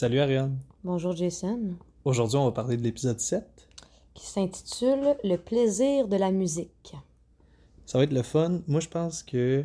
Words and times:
Salut 0.00 0.20
Ariane. 0.20 0.58
Bonjour 0.82 1.14
Jason. 1.14 1.74
Aujourd'hui, 2.06 2.38
on 2.38 2.46
va 2.46 2.52
parler 2.52 2.78
de 2.78 2.82
l'épisode 2.82 3.20
7. 3.20 3.44
Qui 4.14 4.24
s'intitule 4.24 5.14
Le 5.22 5.36
plaisir 5.36 6.08
de 6.08 6.16
la 6.16 6.30
musique. 6.30 6.96
Ça 7.84 7.98
va 7.98 8.04
être 8.04 8.14
le 8.14 8.22
fun. 8.22 8.62
Moi, 8.66 8.80
je 8.80 8.88
pense 8.88 9.22
que 9.22 9.62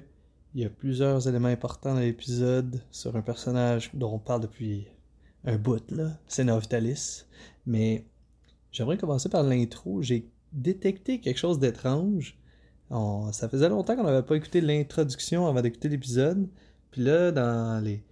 il 0.53 0.61
y 0.61 0.65
a 0.65 0.69
plusieurs 0.69 1.25
éléments 1.29 1.47
importants 1.47 1.93
dans 1.93 2.01
l'épisode 2.01 2.81
sur 2.91 3.15
un 3.15 3.21
personnage 3.21 3.91
dont 3.93 4.11
on 4.11 4.19
parle 4.19 4.41
depuis 4.41 4.87
un 5.45 5.55
bout, 5.55 5.89
là. 5.89 6.09
C'est 6.27 6.43
Vitalis. 6.43 7.23
Mais 7.65 8.03
j'aimerais 8.73 8.97
commencer 8.97 9.29
par 9.29 9.43
l'intro. 9.43 10.01
J'ai 10.01 10.29
détecté 10.51 11.21
quelque 11.21 11.39
chose 11.39 11.59
d'étrange. 11.59 12.37
Ça 13.31 13.47
faisait 13.47 13.69
longtemps 13.69 13.95
qu'on 13.95 14.03
n'avait 14.03 14.27
pas 14.27 14.35
écouté 14.35 14.59
l'introduction 14.59 15.47
avant 15.47 15.61
d'écouter 15.61 15.87
l'épisode. 15.87 16.49
Puis 16.91 17.03
là, 17.03 17.31
dans 17.31 17.81
les, 17.81 18.03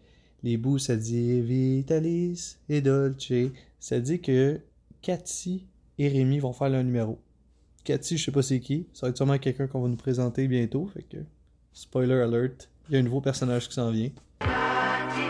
les 0.44 0.58
bouts, 0.58 0.78
ça 0.78 0.96
dit 0.96 1.42
Vitalis 1.42 2.58
et 2.70 2.82
Dolce. 2.82 3.32
Ça 3.80 4.00
dit 4.00 4.20
que 4.20 4.60
Cathy 5.02 5.66
et 5.98 6.08
Rémi 6.08 6.40
vont 6.40 6.54
faire 6.54 6.70
leur 6.70 6.84
numéro. 6.84 7.20
Cathy, 7.84 8.18
je 8.18 8.26
sais 8.26 8.32
pas 8.32 8.42
c'est 8.42 8.60
qui. 8.60 8.88
Ça 8.94 9.06
va 9.06 9.10
être 9.10 9.18
sûrement 9.18 9.38
quelqu'un 9.38 9.68
qu'on 9.68 9.82
va 9.82 9.90
nous 9.90 9.96
présenter 9.96 10.48
bientôt. 10.48 10.90
Fait 10.94 11.04
que, 11.04 11.18
spoiler 11.74 12.16
alert, 12.16 12.70
il 12.90 12.94
y 12.94 12.98
a 12.98 13.00
un 13.00 13.04
nouveau 13.04 13.22
personnage 13.22 13.68
qui 13.68 13.74
s'en 13.74 13.92
vient. 13.92 14.10
Cathy 14.40 15.22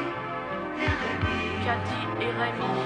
et 0.79 0.89
Rémi. 0.89 1.65
Cathy 1.65 2.23
et 2.23 2.31
Rémi. 2.31 2.82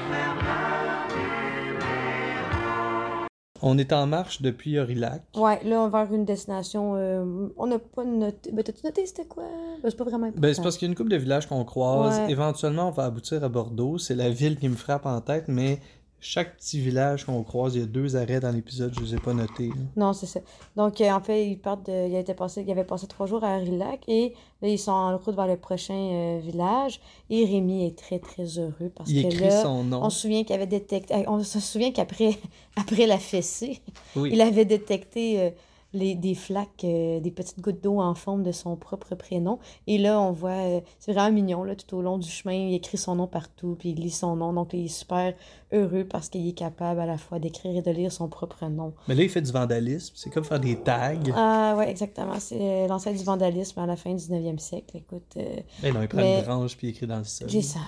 On 3.61 3.77
est 3.77 3.93
en 3.93 4.07
marche 4.07 4.41
depuis 4.41 4.79
Aurillac. 4.79 5.23
Ouais, 5.35 5.63
là, 5.63 5.87
vers 5.89 6.13
une 6.13 6.25
destination. 6.25 6.93
Euh, 6.95 7.47
on 7.57 7.67
n'a 7.67 7.79
pas 7.79 8.03
noté. 8.03 8.51
Ben, 8.51 8.63
t'as-tu 8.63 8.85
noté 8.85 9.05
c'était 9.05 9.25
quoi? 9.25 9.43
Ben, 9.81 9.89
C'est 9.89 9.97
pas 9.97 10.03
vraiment 10.03 10.25
important. 10.27 10.41
Ben, 10.41 10.53
c'est 10.53 10.61
parce 10.61 10.77
qu'il 10.77 10.87
y 10.87 10.89
a 10.89 10.91
une 10.91 10.95
couple 10.95 11.09
de 11.09 11.17
villages 11.17 11.47
qu'on 11.47 11.63
croise. 11.65 12.19
Éventuellement, 12.29 12.89
on 12.89 12.91
va 12.91 13.05
aboutir 13.05 13.43
à 13.43 13.49
Bordeaux. 13.49 13.97
C'est 13.97 14.15
la 14.15 14.29
ville 14.29 14.57
qui 14.57 14.69
me 14.69 14.75
frappe 14.75 15.05
en 15.05 15.21
tête, 15.21 15.45
mais 15.47 15.79
chaque 16.19 16.57
petit 16.57 16.79
village 16.79 17.25
qu'on 17.25 17.43
croise, 17.43 17.75
il 17.75 17.81
y 17.81 17.83
a 17.83 17.85
deux 17.85 18.15
arrêts 18.15 18.39
dans 18.39 18.51
l'épisode, 18.51 18.93
je 18.93 18.99
ne 19.01 19.05
les 19.05 19.15
ai 19.15 19.19
pas 19.19 19.33
notés. 19.33 19.69
Non, 19.95 20.13
c'est 20.13 20.25
ça. 20.25 20.39
Donc, 20.75 20.99
euh, 20.99 21.11
en 21.11 21.21
fait, 21.21 21.47
ils 21.47 21.59
partent 21.59 21.85
de. 21.85 22.09
Il, 22.09 22.15
a 22.15 22.33
passé... 22.33 22.63
il 22.65 22.71
avait 22.71 22.83
passé 22.83 23.05
trois 23.07 23.27
jours 23.27 23.43
à 23.43 23.55
Arilac 23.55 24.03
et 24.07 24.33
là, 24.61 24.67
ils 24.67 24.79
sont 24.79 24.91
en 24.91 25.17
route 25.17 25.35
vers 25.35 25.47
le 25.47 25.57
prochain 25.57 25.93
euh, 25.93 26.39
village. 26.41 26.99
Et 27.29 27.45
Rémi 27.45 27.85
est 27.85 27.97
très, 27.97 28.19
très 28.19 28.45
heureux 28.57 28.91
parce 28.95 29.09
il 29.09 29.29
que 29.29 29.43
là, 29.43 29.61
son 29.61 29.83
nom. 29.83 30.03
on 30.03 30.09
se 30.09 30.21
souvient 30.21 30.43
qu'il 30.43 30.55
avait 30.55 30.65
détecté. 30.65 31.25
On 31.27 31.43
se 31.43 31.59
souvient 31.59 31.91
qu'après 31.91 32.39
après 32.75 33.05
la 33.05 33.19
fessée, 33.19 33.81
il 34.15 34.41
avait 34.41 34.65
détecté. 34.65 35.41
Euh, 35.41 35.49
des 35.93 36.35
flaques, 36.35 36.83
euh, 36.83 37.19
des 37.19 37.31
petites 37.31 37.61
gouttes 37.61 37.81
d'eau 37.81 37.99
en 37.99 38.13
forme 38.13 38.43
de 38.43 38.51
son 38.51 38.75
propre 38.75 39.15
prénom. 39.15 39.59
Et 39.87 39.97
là, 39.97 40.19
on 40.19 40.31
voit, 40.31 40.51
euh, 40.51 40.81
c'est 40.99 41.13
vraiment 41.13 41.31
mignon, 41.31 41.63
là, 41.63 41.75
tout 41.75 41.95
au 41.95 42.01
long 42.01 42.17
du 42.17 42.29
chemin, 42.29 42.53
il 42.53 42.75
écrit 42.75 42.97
son 42.97 43.15
nom 43.15 43.27
partout, 43.27 43.75
puis 43.79 43.89
il 43.89 43.99
lit 43.99 44.11
son 44.11 44.35
nom. 44.35 44.53
Donc, 44.53 44.73
il 44.73 44.85
est 44.85 44.89
super 44.89 45.33
heureux 45.71 46.05
parce 46.05 46.29
qu'il 46.29 46.47
est 46.47 46.53
capable 46.53 46.99
à 46.99 47.05
la 47.05 47.17
fois 47.17 47.39
d'écrire 47.39 47.75
et 47.75 47.81
de 47.81 47.91
lire 47.91 48.11
son 48.11 48.27
propre 48.27 48.65
nom. 48.65 48.93
Mais 49.07 49.15
là, 49.15 49.23
il 49.23 49.29
fait 49.29 49.41
du 49.41 49.51
vandalisme. 49.51 50.13
C'est 50.15 50.29
comme 50.29 50.43
faire 50.43 50.59
des 50.59 50.75
tags. 50.75 51.15
Ah, 51.33 51.75
ouais, 51.77 51.89
exactement. 51.89 52.39
C'est 52.39 52.59
euh, 52.59 52.87
l'ancêtre 52.87 53.17
du 53.17 53.23
vandalisme 53.23 53.79
à 53.79 53.85
la 53.85 53.95
fin 53.95 54.13
du 54.13 54.23
19e 54.23 54.59
siècle. 54.59 54.97
Écoute. 54.97 55.37
mais 55.81 55.91
non, 55.91 56.01
il 56.01 56.07
prend 56.07 56.19
une 56.19 56.43
branche 56.43 56.75
puis 56.77 56.87
il 56.87 56.89
écrit 56.91 57.07
dans 57.07 57.19
le 57.19 57.23
sol. 57.23 57.49
Jason. 57.49 57.79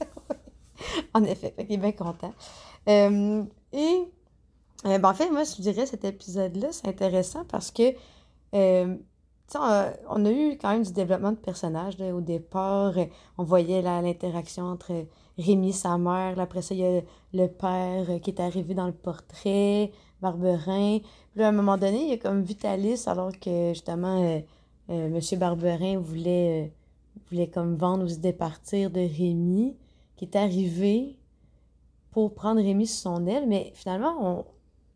en 1.14 1.24
effet, 1.24 1.54
il 1.68 1.74
est 1.74 1.78
bien 1.78 1.92
content. 1.92 2.32
et 2.86 4.08
euh, 4.86 4.98
ben, 4.98 5.10
en 5.10 5.14
fait, 5.14 5.30
moi, 5.30 5.42
je 5.44 5.60
dirais 5.60 5.86
cet 5.86 6.04
épisode-là, 6.04 6.68
c'est 6.72 6.88
intéressant 6.88 7.44
parce 7.44 7.70
que, 7.70 7.94
euh, 8.54 8.96
on, 9.54 9.58
a, 9.58 9.92
on, 10.08 10.24
a 10.24 10.30
eu 10.30 10.58
quand 10.58 10.70
même 10.70 10.84
du 10.84 10.92
développement 10.92 11.32
de 11.32 11.36
personnages. 11.38 12.00
au 12.00 12.20
départ, 12.20 12.94
on 13.38 13.44
voyait 13.44 13.82
l'interaction 13.82 14.64
entre 14.64 15.06
Rémi, 15.38 15.72
sa 15.72 15.96
mère. 15.98 16.36
Là, 16.36 16.42
après 16.42 16.62
ça, 16.62 16.74
il 16.74 16.80
y 16.80 16.84
a 16.84 17.00
le 17.32 17.46
père 17.48 18.20
qui 18.20 18.30
est 18.30 18.40
arrivé 18.40 18.74
dans 18.74 18.86
le 18.86 18.92
portrait, 18.92 19.92
Barberin. 20.20 20.98
Puis 21.34 21.42
à 21.42 21.48
un 21.48 21.52
moment 21.52 21.78
donné, 21.78 22.02
il 22.02 22.08
y 22.10 22.12
a 22.12 22.18
comme 22.18 22.42
Vitalis, 22.42 23.04
alors 23.06 23.32
que 23.32 23.70
justement, 23.72 24.22
euh, 24.22 24.40
euh 24.90 25.06
M. 25.06 25.38
Barberin 25.38 25.98
voulait, 25.98 26.72
voulait 27.30 27.48
comme 27.48 27.76
vendre 27.76 28.04
ou 28.04 28.08
se 28.08 28.18
départir 28.18 28.90
de 28.90 29.00
Rémi, 29.00 29.76
qui 30.16 30.24
est 30.24 30.36
arrivé 30.36 31.16
pour 32.10 32.34
prendre 32.34 32.60
Rémi 32.60 32.86
sous 32.86 33.02
son 33.02 33.26
aile. 33.26 33.46
Mais 33.46 33.72
finalement, 33.74 34.16
on, 34.20 34.44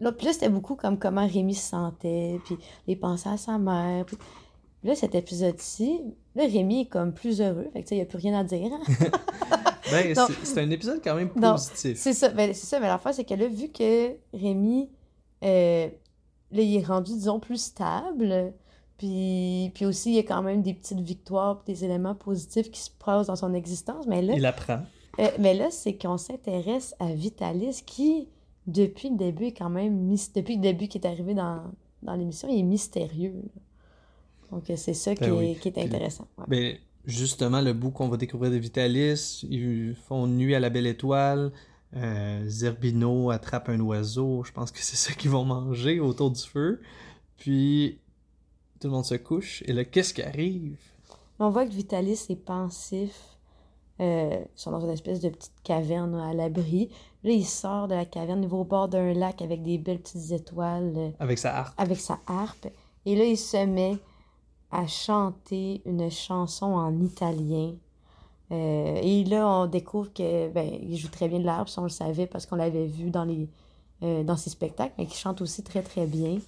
Là, 0.02 0.10
puis 0.10 0.26
là, 0.26 0.32
c'était 0.32 0.48
beaucoup 0.48 0.74
comme 0.74 0.98
comment 0.98 1.26
Rémi 1.26 1.54
se 1.54 1.70
sentait, 1.70 2.40
puis 2.44 2.58
les 2.88 2.96
pensées 2.96 3.28
à 3.28 3.36
sa 3.36 3.56
mère. 3.56 4.04
Puis... 4.04 4.16
Là, 4.84 4.96
cet 4.96 5.14
épisode-ci, 5.14 6.00
là, 6.34 6.42
Rémi 6.42 6.80
est 6.80 6.86
comme 6.86 7.14
plus 7.14 7.40
heureux. 7.40 7.68
Fait 7.72 7.84
que, 7.84 7.88
il 7.92 7.98
n'y 7.98 8.02
a 8.02 8.04
plus 8.04 8.18
rien 8.18 8.36
à 8.36 8.42
dire. 8.42 8.68
Hein. 8.72 8.80
ben, 9.92 10.14
c'est 10.42 10.60
un 10.60 10.70
épisode 10.70 11.00
quand 11.04 11.14
même 11.14 11.28
positif. 11.28 11.96
C'est 11.96 12.14
ça, 12.14 12.30
ben, 12.30 12.52
c'est 12.52 12.66
ça. 12.66 12.80
Mais 12.80 12.88
la 12.88 12.98
fois, 12.98 13.12
c'est 13.12 13.22
que 13.22 13.34
là, 13.34 13.46
vu 13.46 13.68
que 13.68 14.16
Rémi, 14.34 14.90
euh, 15.44 15.88
là, 16.50 16.62
il 16.62 16.76
est 16.76 16.84
rendu, 16.84 17.12
disons, 17.12 17.38
plus 17.38 17.62
stable, 17.62 18.52
puis, 18.98 19.70
puis 19.72 19.86
aussi, 19.86 20.10
il 20.10 20.16
y 20.16 20.18
a 20.18 20.24
quand 20.24 20.42
même 20.42 20.62
des 20.62 20.74
petites 20.74 21.00
victoires, 21.00 21.62
des 21.64 21.84
éléments 21.84 22.16
positifs 22.16 22.68
qui 22.72 22.80
se 22.80 22.90
passent 22.90 23.28
dans 23.28 23.36
son 23.36 23.54
existence. 23.54 24.08
Mais 24.08 24.20
là... 24.20 24.34
Il 24.34 24.46
apprend. 24.46 24.80
Euh, 25.20 25.28
mais 25.38 25.54
là, 25.54 25.70
c'est 25.70 25.96
qu'on 25.96 26.18
s'intéresse 26.18 26.96
à 26.98 27.12
Vitalis 27.12 27.82
qui 27.86 28.28
depuis 28.66 29.10
le 29.10 29.16
début, 29.16 29.46
quand 29.46 29.70
même, 29.70 30.14
depuis 30.34 30.56
le 30.56 30.62
début 30.62 30.88
qui 30.88 30.98
est 30.98 31.06
arrivé 31.06 31.34
dans, 31.34 31.62
dans 32.02 32.14
l'émission, 32.14 32.48
il 32.48 32.60
est 32.60 32.64
mystérieux. 32.64 33.42
Donc, 34.50 34.64
c'est 34.76 34.94
ça 34.94 35.14
qui, 35.14 35.24
ben 35.24 35.40
est, 35.40 35.54
qui, 35.54 35.68
est, 35.68 35.78
intéressant. 35.78 36.28
Ben, 36.46 36.76
justement, 37.06 37.60
le 37.60 37.72
bout 37.72 37.90
qu'on 37.90 38.08
va 38.08 38.16
découvrir 38.16 38.50
de 38.50 38.56
Vitalis, 38.56 39.44
ils 39.48 39.94
font 39.94 40.26
nuit 40.26 40.54
à 40.54 40.60
la 40.60 40.70
belle 40.70 40.86
étoile. 40.86 41.52
Euh, 41.94 42.42
Zerbino 42.46 43.30
attrape 43.30 43.68
un 43.68 43.80
oiseau. 43.80 44.44
Je 44.44 44.52
pense 44.52 44.70
que 44.70 44.80
c'est 44.80 44.96
ça 45.10 45.14
qu'ils 45.14 45.30
vont 45.30 45.44
manger 45.44 46.00
autour 46.00 46.30
du 46.30 46.42
feu. 46.42 46.80
Puis, 47.38 47.98
tout 48.80 48.88
le 48.88 48.92
monde 48.92 49.04
se 49.04 49.14
couche. 49.14 49.62
Et 49.66 49.72
là, 49.72 49.84
qu'est-ce 49.84 50.12
qui 50.12 50.22
arrive? 50.22 50.76
On 51.38 51.50
voit 51.50 51.66
que 51.66 51.72
Vitalis 51.72 52.26
est 52.28 52.36
pensif 52.36 53.32
euh, 54.00 54.40
ils 54.44 54.60
sont 54.60 54.70
dans 54.70 54.80
une 54.80 54.90
espèce 54.90 55.20
de 55.20 55.28
petite 55.28 55.52
caverne 55.62 56.14
à 56.14 56.34
l'abri. 56.34 56.90
Là, 57.24 57.30
il 57.30 57.46
sort 57.46 57.86
de 57.88 57.94
la 57.94 58.04
caverne, 58.04 58.42
il 58.42 58.48
va 58.48 58.56
au 58.56 58.64
bord 58.64 58.88
d'un 58.88 59.12
lac 59.12 59.42
avec 59.42 59.62
des 59.62 59.78
belles 59.78 60.00
petites 60.00 60.32
étoiles. 60.32 60.92
Euh, 60.96 61.10
avec 61.20 61.38
sa 61.38 61.56
harpe. 61.56 61.74
Avec 61.78 62.00
sa 62.00 62.18
harpe. 62.26 62.66
Et 63.06 63.14
là, 63.14 63.24
il 63.24 63.38
se 63.38 63.64
met 63.64 63.96
à 64.70 64.86
chanter 64.86 65.82
une 65.84 66.10
chanson 66.10 66.66
en 66.66 67.00
italien. 67.00 67.74
Euh, 68.50 69.00
et 69.02 69.24
là, 69.24 69.48
on 69.48 69.66
découvre 69.66 70.12
que 70.12 70.48
ben, 70.48 70.68
il 70.82 70.96
joue 70.96 71.08
très 71.08 71.28
bien 71.28 71.38
de 71.38 71.44
l'harpe, 71.44 71.68
on 71.76 71.84
le 71.84 71.88
savait 71.88 72.26
parce 72.26 72.46
qu'on 72.46 72.56
l'avait 72.56 72.86
vu 72.86 73.10
dans, 73.10 73.24
les, 73.24 73.48
dans 74.00 74.36
ses 74.36 74.50
spectacles, 74.50 74.94
mais 74.98 75.06
qu'il 75.06 75.16
chante 75.16 75.40
aussi 75.40 75.62
très 75.62 75.82
très 75.82 76.06
bien. 76.06 76.38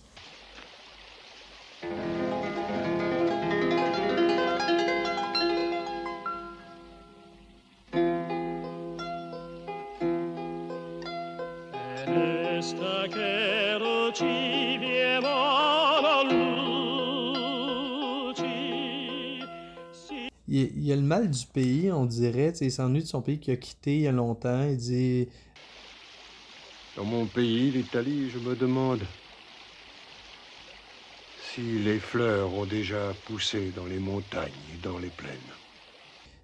Il, 20.84 20.88
y 20.88 20.92
a 20.92 20.96
le 20.96 21.02
mal 21.02 21.30
du 21.30 21.46
pays, 21.46 21.90
on 21.90 22.04
dirait. 22.04 22.52
Il 22.60 22.70
s'ennuie 22.70 23.02
de 23.02 23.08
son 23.08 23.22
pays 23.22 23.38
qu'il 23.38 23.54
a 23.54 23.56
quitté 23.56 23.96
il 23.96 24.02
y 24.02 24.06
a 24.06 24.12
longtemps. 24.12 24.68
Il 24.68 24.76
dit. 24.76 25.28
Dans 26.96 27.04
mon 27.04 27.26
pays, 27.26 27.70
l'Italie, 27.70 28.30
je 28.30 28.38
me 28.38 28.54
demande 28.54 29.00
si 31.52 31.78
les 31.80 31.98
fleurs 31.98 32.52
ont 32.52 32.66
déjà 32.66 33.12
poussé 33.26 33.72
dans 33.74 33.86
les 33.86 33.98
montagnes 33.98 34.52
et 34.74 34.82
dans 34.82 34.98
les 34.98 35.08
plaines. 35.08 35.32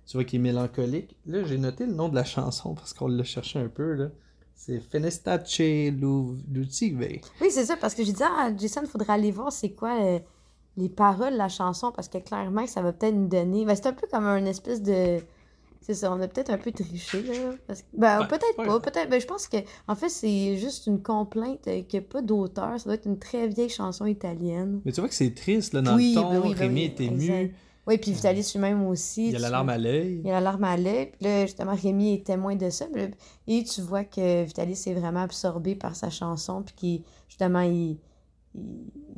Tu 0.07 0.17
vois 0.17 0.25
qu'il 0.25 0.41
est 0.41 0.43
mélancolique. 0.43 1.15
Là, 1.27 1.45
j'ai 1.45 1.59
noté 1.59 1.87
le 1.87 1.93
nom 1.93 2.09
de 2.09 2.15
la 2.17 2.25
chanson 2.25 2.75
parce 2.75 2.93
qu'on 2.93 3.09
l'a 3.09 3.25
cherché 3.25 3.59
un 3.59 3.69
peu. 3.69 3.93
là. 3.95 4.09
C'est 4.57 4.81
Fenestace 4.81 5.59
Lutive. 5.59 7.21
Oui, 7.41 7.51
c'est 7.51 7.65
ça, 7.65 7.77
parce 7.77 7.95
que 7.95 8.05
j'ai 8.05 8.13
dit 8.13 8.23
à 8.23 8.55
Jason, 8.57 8.83
il 8.83 8.89
faudrait 8.89 9.13
aller 9.13 9.31
voir 9.31 9.53
c'est 9.53 9.71
quoi. 9.71 10.01
Euh, 10.03 10.19
les 10.77 10.89
paroles 10.89 11.33
de 11.33 11.39
la 11.39 11.49
chanson 11.49 11.93
parce 11.95 12.09
que 12.09 12.19
clairement 12.19 12.67
ça 12.67 12.83
va 12.83 12.93
peut-être 12.93 13.15
nous 13.15 13.29
donner. 13.29 13.65
Ben, 13.65 13.75
c'est 13.75 13.87
un 13.87 13.93
peu 13.93 14.07
comme 14.11 14.27
un 14.27 14.45
espèce 14.45 14.83
de. 14.83 15.19
C'est 15.83 15.95
ça, 15.95 16.13
on 16.13 16.21
a 16.21 16.29
peut-être 16.29 16.51
un 16.51 16.59
peu 16.59 16.73
triché, 16.73 17.23
là. 17.23 17.75
Ben, 17.95 18.27
peut-être 18.27 18.57
pas. 18.57 18.81
Peut-être. 18.81 19.09
Ben, 19.09 19.21
je 19.21 19.27
pense 19.27 19.49
que, 19.49 19.57
en 19.89 19.95
fait, 19.95 20.11
c'est 20.11 20.57
juste 20.57 20.87
une 20.87 21.03
complainte 21.03 21.63
qu'il 21.63 21.87
n'y 21.93 21.99
a 21.99 22.03
pas 22.03 22.21
d'auteur. 22.21 22.79
Ça 22.79 22.85
doit 22.85 22.95
être 22.95 23.07
une 23.07 23.19
très 23.19 23.49
vieille 23.49 23.71
chanson 23.71 24.05
italienne. 24.05 24.83
Mais 24.85 24.93
tu 24.93 25.01
vois 25.01 25.09
que 25.09 25.15
c'est 25.15 25.35
triste, 25.35 25.73
là, 25.73 25.81
dans 25.81 25.97
le 25.97 26.15
ton. 26.15 26.31
Ben 26.31 26.41
oui, 26.45 26.51
ben 26.51 26.59
Rémi 26.59 26.85
est 26.85 27.01
ému. 27.01 27.55
Oui, 27.87 27.97
puis 27.97 28.13
Vitalis 28.13 28.49
lui-même 28.55 28.87
aussi. 28.87 29.29
Il 29.29 29.33
y 29.33 29.37
a 29.37 29.39
l'alarme 29.39 29.71
à 29.71 29.79
l'œil. 29.79 30.21
Il 30.23 30.29
y 30.29 30.31
a 30.31 30.35
l'alarme 30.35 30.65
à 30.65 30.77
l'œil. 30.77 31.07
Puis 31.07 31.25
là, 31.25 31.47
justement, 31.47 31.75
Rémi 31.75 32.13
est 32.13 32.27
témoin 32.27 32.55
de 32.55 32.69
ça. 32.69 32.85
Et 33.49 33.65
tu 33.65 33.81
vois 33.81 34.05
que 34.05 34.45
Vitalis 34.45 34.83
est 34.87 34.95
vraiment 34.95 35.23
absorbé 35.23 35.75
par 35.75 35.97
sa 35.97 36.11
chanson. 36.11 36.63
Puis 36.63 37.03
justement, 37.27 37.63
il 37.63 37.97
il, 38.55 38.61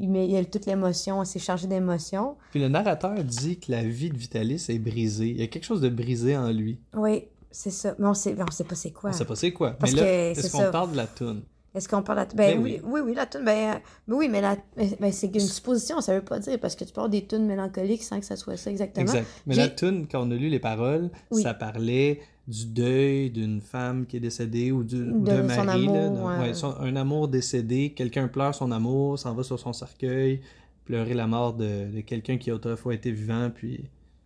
il 0.03 0.37
a 0.37 0.45
toute 0.45 0.67
l'émotion, 0.67 1.25
s'est 1.25 1.39
chargé 1.39 1.67
d'émotion. 1.67 2.37
Puis 2.51 2.61
le 2.61 2.69
narrateur 2.69 3.23
dit 3.23 3.59
que 3.59 3.71
la 3.71 3.83
vie 3.83 4.11
de 4.11 4.17
Vitalis 4.17 4.67
est 4.69 4.79
brisée. 4.79 5.31
Il 5.31 5.41
y 5.41 5.43
a 5.43 5.47
quelque 5.47 5.65
chose 5.65 5.81
de 5.81 5.89
brisé 5.89 6.37
en 6.37 6.51
lui. 6.51 6.81
Oui. 6.95 7.25
C'est 7.55 7.71
ça. 7.71 7.95
Mais 7.99 8.07
on 8.07 8.15
sait, 8.15 8.35
on 8.39 8.51
sait 8.51 8.65
pas 8.65 8.75
c'est 8.75 8.91
quoi. 8.91 9.11
On 9.11 9.13
sait 9.13 9.27
pas 9.27 9.37
c'est 9.37 9.53
quoi. 9.53 9.73
Parce 9.73 9.93
mais 9.93 10.01
là, 10.01 10.05
c'est 10.35 10.47
est-ce 10.47 10.53
qu'on 10.53 10.73
parle 10.73 10.93
de 10.93 10.97
la 10.97 11.07
toune? 11.07 11.43
Est-ce 11.75 11.89
qu'on 11.89 12.03
parle 12.03 12.19
de 12.19 12.25
la 12.25 12.35
ben, 12.35 12.57
Ben 12.59 12.63
oui. 12.63 12.81
oui, 12.85 13.01
oui, 13.03 13.15
la 13.15 13.25
tune. 13.27 13.45
Ben, 13.45 13.81
ben 14.07 14.15
oui, 14.15 14.29
mais, 14.31 14.41
la... 14.43 14.57
ben, 15.01 15.11
c'est 15.13 15.29
une 15.35 15.41
supposition, 15.41 16.01
ça 16.03 16.15
veut 16.15 16.25
pas 16.25 16.39
dire, 16.39 16.59
parce 16.61 16.77
que 16.77 16.85
tu 16.85 16.93
parles 16.93 17.09
des 17.11 17.25
tunes 17.27 17.47
mélancoliques 17.47 18.03
sans 18.03 18.21
que 18.21 18.27
ça 18.27 18.37
soit 18.37 18.57
ça 18.59 18.71
exactement. 18.71 19.03
Exact. 19.07 19.27
Mais 19.47 19.55
la 19.55 19.69
toune, 19.69 20.07
quand 20.11 20.27
on 20.27 20.31
a 20.31 20.35
lu 20.35 20.49
les 20.49 20.59
paroles, 20.61 21.11
Oui. 21.31 21.43
ça 21.43 21.55
parlait 21.55 22.21
du 22.47 22.67
deuil 22.67 23.31
d'une 23.31 23.61
femme 23.61 24.05
qui 24.05 24.17
est 24.19 24.21
décédée 24.21 24.71
ou 24.73 24.83
d'un 24.85 25.49
son 25.49 25.65
mari. 25.65 25.87
là, 25.87 25.93
amour, 25.93 25.95
d'un- 25.95 26.39
ouais. 26.41 26.49
ouais, 26.49 26.55
son- 26.55 26.75
un 26.79 26.97
amour 26.97 27.29
décédé. 27.29 27.93
Quelqu'un 27.97 28.29
pleure 28.29 28.55
son 28.55 28.71
amour, 28.73 29.19
s'en 29.19 29.33
va 29.35 29.43
sur 29.43 29.59
son 29.59 29.73
cercueil, 29.73 30.41
pleurer 30.85 31.15
la 31.15 31.27
mort 31.27 31.55
de, 31.55 31.91
de 31.95 32.01
quelqu'un 32.03 32.37
qui 32.37 32.51
autrefois 32.53 32.95
été 32.95 33.13
vivant. 33.13 33.51
Puis... 33.55 33.85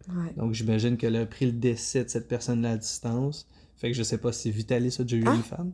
Ouais. 0.08 0.32
Donc 0.37 0.52
j'imagine 0.54 0.96
qu'elle 0.96 1.14
a 1.16 1.26
pris 1.26 1.46
le 1.46 1.52
décès 1.52 2.04
de 2.04 2.08
cette 2.08 2.26
personne-là 2.26 2.70
à 2.72 2.76
distance. 2.76 3.46
Fait 3.76 3.90
que 3.90 3.96
je 3.96 4.02
sais 4.02 4.19
pas 4.19 4.32
si 4.32 4.50
Vitalis 4.50 4.96
a 4.98 5.02
déjà 5.02 5.16
eu 5.16 5.25
Ah. 5.26 5.34
une 5.34 5.43
femme. 5.43 5.72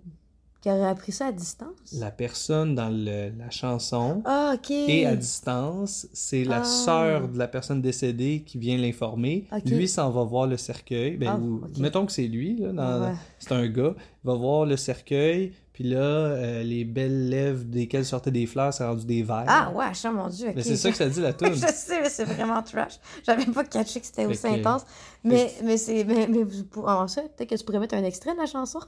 Qui 0.62 0.70
aurait 0.70 0.86
appris 0.88 1.10
ça 1.10 1.26
à 1.26 1.32
distance? 1.32 1.92
La 1.98 2.12
personne 2.12 2.76
dans 2.76 2.88
le- 2.88 3.30
la 3.36 3.50
chanson 3.50 4.22
Ah, 4.24 4.52
ok. 4.54 4.70
et 4.70 5.04
à 5.06 5.16
distance, 5.16 6.06
c'est 6.12 6.44
la 6.44 6.60
Ah. 6.60 6.64
sœur 6.64 7.26
de 7.28 7.36
la 7.36 7.48
personne 7.48 7.82
décédée 7.82 8.44
qui 8.46 8.58
vient 8.58 8.78
l'informer. 8.78 9.48
Ok. 9.52 9.64
Lui 9.66 9.88
s'en 9.88 10.08
va 10.10 10.22
voir 10.22 10.46
le 10.46 10.56
cercueil. 10.56 11.16
Ben, 11.16 11.60
Ah. 11.64 11.68
Mettons 11.80 12.06
que 12.06 12.12
c'est 12.12 12.28
lui, 12.28 12.56
là, 12.58 12.72
dans- 12.72 13.02
Ouais. 13.08 13.14
c'est 13.40 13.50
un 13.52 13.66
gars. 13.66 13.94
Il 14.24 14.26
va 14.28 14.34
voir 14.34 14.64
le 14.64 14.76
cercueil, 14.76 15.52
puis 15.72 15.82
là, 15.82 15.98
euh, 15.98 16.62
les 16.62 16.84
belles 16.84 17.28
lèvres 17.28 17.64
desquelles 17.64 18.04
sortaient 18.06 18.30
des 18.30 18.46
fleurs, 18.46 18.72
c'est 18.72 18.84
rendu 18.86 19.04
des 19.04 19.24
verres. 19.24 19.46
Ah, 19.48 19.72
ouais, 19.74 19.92
ça, 19.94 20.12
mon 20.12 20.28
Dieu. 20.28 20.52
Mais 20.54 20.62
c'est 20.62 20.76
ça 20.76 20.92
que 20.92 20.96
ça 20.96 21.08
dit 21.08 21.20
la 21.20 21.30
je 21.32 21.36
toune. 21.38 21.56
sais, 21.56 22.00
mais 22.02 22.08
c'est 22.08 22.24
vraiment 22.24 22.62
trash. 22.62 23.00
J'avais 23.26 23.46
pas 23.46 23.64
catché 23.64 23.98
que 23.98 24.06
c'était 24.06 24.26
aussi 24.26 24.46
intense. 24.46 24.82
Mais, 25.24 25.52
mais 25.64 25.76
c'est. 25.76 26.04
Mais, 26.04 26.28
mais 26.28 26.44
pour, 26.70 26.84
ça, 27.08 27.22
peut-être 27.22 27.50
que 27.50 27.54
tu 27.56 27.64
pourrais 27.64 27.80
mettre 27.80 27.96
un 27.96 28.04
extrait 28.04 28.32
de 28.34 28.38
la 28.38 28.46
chanson. 28.46 28.78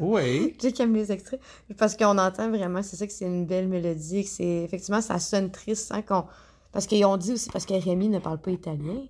Oui. 0.00 0.56
Aime 0.80 0.94
les 0.94 1.12
extraits. 1.12 1.40
Parce 1.78 1.96
qu'on 1.96 2.18
entend 2.18 2.50
vraiment, 2.50 2.82
c'est 2.82 2.96
ça 2.96 3.06
que 3.06 3.12
c'est 3.12 3.26
une 3.26 3.46
belle 3.46 3.68
mélodie. 3.68 4.26
Effectivement, 4.38 5.00
ça 5.00 5.18
sonne 5.18 5.50
triste, 5.50 5.92
hein, 5.92 6.02
qu'on. 6.02 6.24
Parce 6.72 6.86
qu'ils 6.86 7.04
ont 7.06 7.16
dit 7.16 7.32
aussi, 7.32 7.48
parce 7.50 7.64
que 7.64 7.74
Rémi 7.74 8.08
ne 8.08 8.18
parle 8.18 8.38
pas 8.38 8.50
italien. 8.50 9.06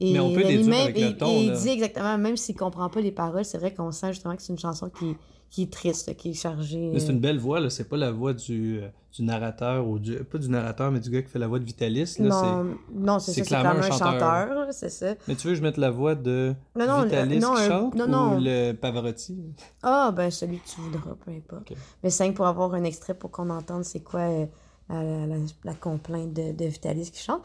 Et 0.00 0.12
Mais 0.12 0.20
on 0.20 0.32
peut 0.34 0.42
déduire 0.44 0.66
même, 0.68 0.80
avec 0.82 0.98
le 0.98 1.26
il- 1.28 1.52
dit 1.52 1.68
exactement, 1.70 2.18
même 2.18 2.36
s'il 2.36 2.54
comprend 2.56 2.88
pas 2.90 3.00
les 3.00 3.12
paroles, 3.12 3.44
c'est 3.46 3.56
vrai 3.58 3.72
qu'on 3.72 3.90
sent 3.92 4.12
justement 4.12 4.36
que 4.36 4.42
c'est 4.42 4.52
une 4.52 4.58
chanson 4.58 4.90
qui, 4.90 5.16
qui 5.48 5.62
est 5.62 5.72
triste, 5.72 6.14
qui 6.16 6.30
est 6.30 6.34
chargée. 6.34 6.90
Mais 6.92 7.00
c'est 7.00 7.08
euh, 7.08 7.12
une 7.12 7.20
belle 7.20 7.38
voix, 7.38 7.60
là. 7.60 7.70
C'est 7.70 7.88
pas 7.88 7.96
la 7.96 8.10
voix 8.10 8.34
du, 8.34 8.80
euh, 8.82 8.88
du 9.14 9.22
narrateur, 9.22 9.88
ou 9.88 9.98
du. 9.98 10.16
Pas 10.24 10.36
du 10.36 10.50
narrateur, 10.50 10.90
mais 10.90 11.00
du 11.00 11.08
gars 11.08 11.22
qui 11.22 11.30
fait 11.30 11.38
la 11.38 11.46
voix 11.46 11.58
de 11.58 11.64
Vitalis. 11.64 12.00
Là, 12.00 12.06
c'est- 12.16 12.24
Non, 12.26 12.76
non 12.92 13.18
c'est 13.18 13.32
c'est 13.32 13.40
ça, 13.40 13.44
c'est 13.44 13.48
clairement 13.48 13.80
clairement 13.80 13.86
un 13.86 13.88
un 13.94 13.98
chanteur. 13.98 14.48
chanteur, 14.48 14.66
c'est 14.72 14.90
ça. 14.90 15.14
Mais 15.28 15.34
tu 15.34 15.46
veux 15.46 15.54
que 15.54 15.58
je 15.58 15.62
mette 15.62 15.78
la 15.78 15.90
voix 15.90 16.14
de 16.14 16.52
Non, 16.78 16.86
non, 16.86 16.98
le- 16.98 17.04
Vitalis 17.06 17.38
non, 17.38 17.54
qui 17.54 17.62
un- 17.62 17.68
chante 17.68 17.94
non, 17.94 18.04
ou 18.04 18.08
non. 18.08 18.38
le 18.38 18.72
Pavarotti? 18.74 19.38
Ah, 19.82 20.12
ben 20.14 20.30
celui 20.30 20.58
que 20.58 20.68
tu 20.68 20.80
voudras, 20.82 21.14
peu 21.24 21.30
importe. 21.30 21.70
Ok. 21.70 21.76
Mais 22.02 22.10
c'est 22.10 22.30
pour 22.32 22.46
avoir 22.46 22.74
un 22.74 22.84
extrait 22.84 23.14
pour 23.14 23.30
qu'on 23.30 23.48
entende 23.48 23.84
c'est 23.84 24.00
quoi 24.00 24.20
euh, 24.20 24.44
la, 24.90 25.02
la, 25.02 25.26
la- 25.26 25.36
la 25.64 25.74
complainte 25.74 26.34
de, 26.34 26.52
de 26.52 26.64
Vitalis 26.66 27.10
qui 27.10 27.22
chante. 27.22 27.40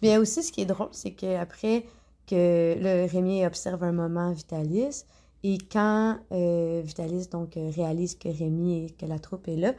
Bien 0.00 0.20
aussi, 0.20 0.42
ce 0.42 0.52
qui 0.52 0.60
est 0.60 0.66
drôle, 0.66 0.88
c'est 0.92 1.12
qu'après 1.12 1.86
que 2.26 2.76
le 2.78 3.10
Rémi 3.10 3.46
observe 3.46 3.82
un 3.84 3.92
moment 3.92 4.32
Vitalis, 4.32 5.04
et 5.42 5.58
quand 5.72 6.18
euh, 6.32 6.82
Vitalis 6.84 7.28
donc 7.30 7.54
réalise 7.56 8.14
que 8.14 8.28
Rémi 8.28 8.84
et 8.84 8.90
que 8.90 9.06
la 9.06 9.18
troupe 9.18 9.48
est 9.48 9.56
là, 9.56 9.72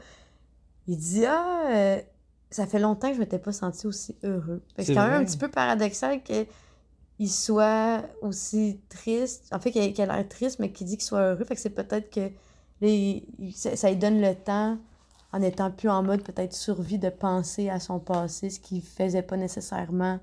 il 0.88 0.98
dit 0.98 1.26
Ah, 1.26 1.68
euh, 1.72 2.02
ça 2.50 2.66
fait 2.68 2.80
longtemps 2.80 3.10
que 3.10 3.16
je 3.16 3.20
m'étais 3.20 3.40
pas 3.40 3.52
senti 3.52 3.88
aussi 3.88 4.16
heureux. 4.24 4.62
Que 4.76 4.84
C'est 4.84 4.94
quand 4.94 5.08
même 5.08 5.22
un 5.22 5.26
petit 5.26 5.38
peu 5.38 5.48
paradoxal 5.48 6.22
qu'il 7.18 7.30
soit 7.30 8.04
aussi 8.22 8.80
triste. 8.90 9.48
En 9.54 9.60
fait, 9.60 9.72
qu'il 9.72 10.02
a 10.02 10.06
l'air 10.06 10.28
triste, 10.28 10.60
mais 10.60 10.72
qu'il 10.72 10.88
dit 10.88 10.98
qu'il 10.98 11.06
soit 11.06 11.22
heureux. 11.32 11.44
Fait 11.46 11.56
que 11.56 11.62
c'est 11.62 11.70
peut-être 11.70 12.10
que 12.10 12.20
là, 12.82 12.88
il- 12.88 13.24
il- 13.40 13.54
ça, 13.54 13.76
ça 13.76 13.90
lui 13.90 13.98
donne 13.98 14.22
le 14.22 14.36
temps, 14.36 14.78
en 15.32 15.42
étant 15.42 15.72
plus 15.72 15.90
en 15.90 16.04
mode 16.04 16.24
peut-être 16.24 16.54
survie, 16.54 17.00
de 17.00 17.10
penser 17.10 17.70
à 17.70 17.80
son 17.80 18.00
passé, 18.00 18.50
ce 18.50 18.60
qu'il 18.60 18.82
faisait 18.82 19.22
pas 19.22 19.38
nécessairement 19.38 20.20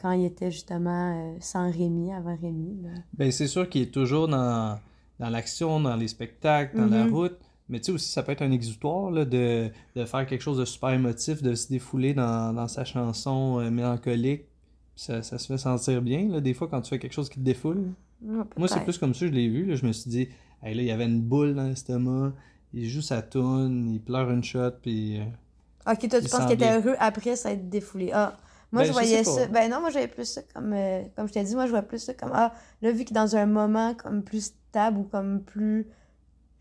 quand 0.00 0.12
il 0.12 0.24
était 0.24 0.50
justement 0.50 1.12
euh, 1.34 1.36
sans 1.40 1.70
Rémi, 1.70 2.12
avant 2.12 2.36
Rémi. 2.40 2.82
là. 2.82 2.90
Ben, 3.14 3.30
c'est 3.32 3.46
sûr 3.48 3.68
qu'il 3.68 3.82
est 3.82 3.92
toujours 3.92 4.28
dans, 4.28 4.78
dans 5.18 5.28
l'action, 5.28 5.80
dans 5.80 5.96
les 5.96 6.08
spectacles, 6.08 6.76
dans 6.76 6.86
la 6.86 7.04
Mhm. 7.04 7.12
route. 7.14 7.38
Mais 7.68 7.78
tu 7.80 7.86
sais 7.86 7.92
aussi, 7.92 8.10
ça 8.10 8.22
peut 8.22 8.32
être 8.32 8.42
un 8.42 8.50
exutoire 8.52 9.10
là, 9.10 9.24
de, 9.24 9.70
de 9.94 10.04
faire 10.06 10.24
quelque 10.26 10.40
chose 10.40 10.56
de 10.58 10.64
super 10.64 10.90
émotif, 10.90 11.42
de 11.42 11.54
se 11.54 11.68
défouler 11.68 12.14
dans, 12.14 12.52
dans 12.54 12.66
sa 12.68 12.84
chanson 12.84 13.58
euh, 13.60 13.70
mélancolique. 13.70 14.44
Ça, 14.98 15.22
ça 15.22 15.38
se 15.38 15.46
fait 15.46 15.58
sentir 15.58 16.02
bien, 16.02 16.28
là, 16.28 16.40
des 16.40 16.54
fois, 16.54 16.68
quand 16.68 16.80
tu 16.82 16.90
fais 16.90 16.98
quelque 16.98 17.12
chose 17.12 17.28
qui 17.28 17.36
te 17.38 17.44
défoule. 17.44 17.94
Ouais, 18.22 18.42
Moi, 18.56 18.66
c'est 18.68 18.80
plus 18.82 18.98
comme 18.98 19.14
ça, 19.14 19.26
je 19.26 19.32
l'ai 19.32 19.48
vu. 19.48 19.64
Là, 19.64 19.76
je 19.76 19.86
me 19.86 19.92
suis 19.92 20.10
dit, 20.10 20.28
hey, 20.62 20.74
là, 20.74 20.82
il 20.82 20.86
y 20.86 20.90
avait 20.90 21.04
une 21.06 21.20
boule 21.22 21.54
dans 21.54 21.68
l'estomac. 21.68 22.32
Il 22.74 22.88
joue 22.88 23.00
sa 23.02 23.22
toune, 23.22 23.90
il 23.94 24.00
pleure 24.02 24.30
une 24.30 24.42
shot, 24.42 24.72
puis... 24.82 25.20
euh, 25.20 25.24
Ok, 25.86 26.08
toi, 26.08 26.20
tu 26.20 26.28
penses 26.28 26.44
qu'il 26.46 26.54
était 26.54 26.76
heureux 26.76 26.96
après 26.98 27.36
s'être 27.36 27.68
défoulé. 27.70 28.10
Ah, 28.12 28.36
moi, 28.72 28.82
Ben, 28.82 28.84
je 28.84 28.88
je 28.88 28.92
voyais 28.92 29.24
ça. 29.24 29.46
Ben 29.46 29.70
non, 29.70 29.80
moi, 29.80 29.90
j'avais 29.90 30.08
plus 30.08 30.26
ça 30.26 30.42
comme. 30.54 30.72
euh, 30.74 31.02
comme 31.16 31.28
je 31.28 31.32
t'ai 31.32 31.44
dit, 31.44 31.54
moi, 31.54 31.66
je 31.66 31.70
vois 31.70 31.82
plus 31.82 31.98
ça 32.00 32.12
comme. 32.14 32.30
Ah, 32.34 32.52
là, 32.82 32.92
vu 32.92 33.04
qu'il 33.04 33.16
est 33.16 33.20
dans 33.20 33.36
un 33.36 33.46
moment 33.46 33.94
comme 33.94 34.22
plus 34.22 34.46
stable 34.70 34.98
ou 34.98 35.04
comme 35.04 35.42
plus. 35.42 35.86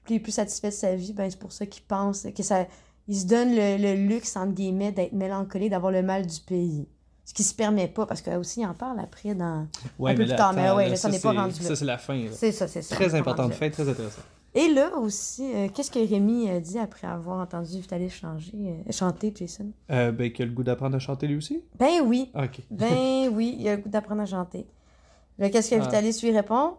plus, 0.03 0.21
plus 0.21 0.31
satisfait 0.31 0.69
de 0.69 0.73
sa 0.73 0.95
vie, 0.95 1.13
ben 1.13 1.29
c'est 1.29 1.39
pour 1.39 1.51
ça 1.51 1.65
qu'il 1.65 1.83
pense 1.83 2.27
que 2.35 2.43
ça. 2.43 2.67
Il 3.09 3.17
se 3.17 3.25
donne 3.27 3.49
le, 3.55 3.77
le 3.77 4.07
luxe, 4.07 4.35
entre 4.37 4.53
guillemets, 4.53 4.91
d'être 4.93 5.13
mélancolique, 5.13 5.71
d'avoir 5.71 5.91
le 5.91 6.03
mal 6.03 6.25
du 6.27 6.39
pays. 6.41 6.87
Ce 7.27 7.33
qui 7.33 7.43
se 7.43 7.53
permet 7.53 7.89
pas, 7.89 8.05
parce 8.05 8.21
que 8.21 8.31
aussi, 8.37 8.61
il 8.61 8.65
en 8.65 8.73
parle 8.73 9.01
après 9.01 9.35
dans. 9.35 9.67
Ouais, 9.99 10.11
Un 10.11 10.15
peu 10.15 10.19
mais 10.21 10.25
plus 10.27 10.31
là, 10.31 10.35
tard, 10.37 10.53
mais 10.53 10.71
ouais, 10.71 10.87
là, 10.87 10.95
ça 10.95 11.09
n'est 11.09 11.19
pas 11.19 11.33
rendu 11.33 11.59
là. 11.61 11.67
Ça, 11.67 11.75
c'est 11.75 11.83
la 11.83 11.97
fin. 11.97 12.25
C'est 12.31 12.53
ça, 12.53 12.69
c'est 12.69 12.81
ça. 12.81 12.95
Très 12.95 13.13
importante 13.15 13.53
fin, 13.53 13.69
très 13.69 13.89
intéressant. 13.89 14.21
Et 14.55 14.69
là 14.69 14.95
aussi, 14.95 15.43
euh, 15.53 15.67
qu'est-ce 15.67 15.91
que 15.91 15.99
Rémi 15.99 16.49
a 16.49 16.61
dit 16.61 16.79
après 16.79 17.05
avoir 17.05 17.39
entendu 17.41 17.79
Vitalis 17.81 18.09
changer, 18.11 18.53
euh, 18.87 18.91
chanter, 18.93 19.33
Jason? 19.35 19.71
Euh, 19.91 20.13
ben, 20.13 20.31
qu'il 20.31 20.43
a 20.43 20.45
le 20.47 20.53
goût 20.53 20.63
d'apprendre 20.63 20.95
à 20.95 20.99
chanter 20.99 21.27
lui 21.27 21.35
aussi? 21.35 21.61
Ben 21.77 21.99
oui, 22.05 22.31
Ok. 22.33 22.61
Ben 22.71 23.27
oui, 23.33 23.57
il 23.59 23.67
a 23.67 23.75
le 23.75 23.81
goût 23.81 23.89
d'apprendre 23.89 24.21
à 24.21 24.25
chanter. 24.25 24.65
Là, 25.37 25.49
qu'est-ce 25.49 25.69
que 25.71 25.75
Ah. 25.75 25.79
Vitalis 25.83 26.17
lui 26.23 26.31
répond? 26.31 26.75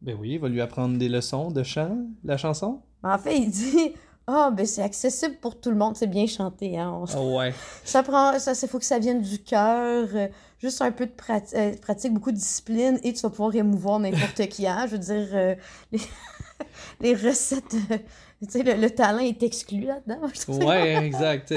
Ben 0.00 0.16
oui, 0.18 0.30
il 0.32 0.38
va 0.40 0.48
lui 0.48 0.62
apprendre 0.62 0.96
des 0.98 1.10
leçons 1.10 1.50
de 1.50 1.62
chant, 1.62 1.98
la 2.24 2.38
chanson. 2.38 2.80
En 3.04 3.18
fait, 3.18 3.36
il 3.36 3.50
dit 3.50 3.92
Ah, 4.34 4.50
ben 4.50 4.64
c'est 4.64 4.82
accessible 4.82 5.36
pour 5.40 5.60
tout 5.60 5.68
le 5.70 5.76
monde, 5.76 5.94
c'est 5.96 6.06
bien 6.06 6.26
chanté. 6.26 6.78
Hein? 6.78 6.90
On- 7.02 7.04
Ah 7.14 7.22
ouais. 7.36 7.54
Ça 7.84 8.02
prend, 8.02 8.38
ça, 8.38 8.52
il 8.60 8.68
faut 8.68 8.78
que 8.78 8.84
ça 8.84 8.98
vienne 8.98 9.20
du 9.20 9.38
cœur, 9.40 10.08
euh, 10.14 10.28
juste 10.58 10.80
un 10.80 10.90
peu 10.92 11.06
de 11.06 11.12
euh, 11.54 11.72
pratique, 11.82 12.14
beaucoup 12.14 12.30
de 12.32 12.36
discipline, 12.36 12.98
et 13.02 13.12
tu 13.12 13.20
vas 13.20 13.30
pouvoir 13.30 13.54
émouvoir 13.54 13.98
n'importe 13.98 14.46
qui. 14.48 14.66
Hein? 14.66 14.86
Je 14.86 14.92
veux 14.92 14.98
dire, 14.98 15.28
euh, 15.34 15.54
les... 15.92 16.00
les 17.00 17.14
recettes, 17.14 17.64
tu 17.70 18.48
sais, 18.48 18.62
le, 18.62 18.74
le 18.80 18.90
talent 18.90 19.18
est 19.18 19.42
exclu 19.42 19.82
là-dedans. 19.82 20.20
Ouais, 20.66 21.04
exact. 21.04 21.48
Ça, 21.48 21.54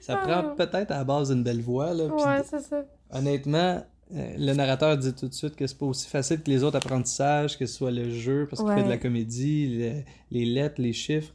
ça 0.00 0.20
Ah. 0.22 0.26
prend 0.26 0.54
peut-être 0.54 0.90
à 0.90 0.98
la 0.98 1.04
base 1.04 1.30
une 1.30 1.42
belle 1.42 1.60
voix. 1.60 1.92
Là, 1.94 2.06
Ouais, 2.06 2.42
c'est 2.48 2.60
ça. 2.60 2.82
honnêtement, 3.12 3.82
le 4.10 4.52
narrateur 4.54 4.96
dit 4.96 5.12
tout 5.14 5.28
de 5.28 5.34
suite 5.34 5.56
que 5.56 5.66
c'est 5.66 5.76
pas 5.78 5.86
aussi 5.86 6.08
facile 6.08 6.40
que 6.42 6.50
les 6.50 6.62
autres 6.62 6.76
apprentissages, 6.76 7.58
que 7.58 7.66
ce 7.66 7.74
soit 7.74 7.90
le 7.90 8.08
jeu, 8.10 8.46
parce 8.48 8.62
qu'il 8.62 8.72
fait 8.72 8.84
de 8.84 8.88
la 8.88 8.98
comédie, 8.98 9.78
le- 9.78 10.02
les 10.30 10.44
lettres, 10.46 10.80
les 10.80 10.92
chiffres. 10.94 11.32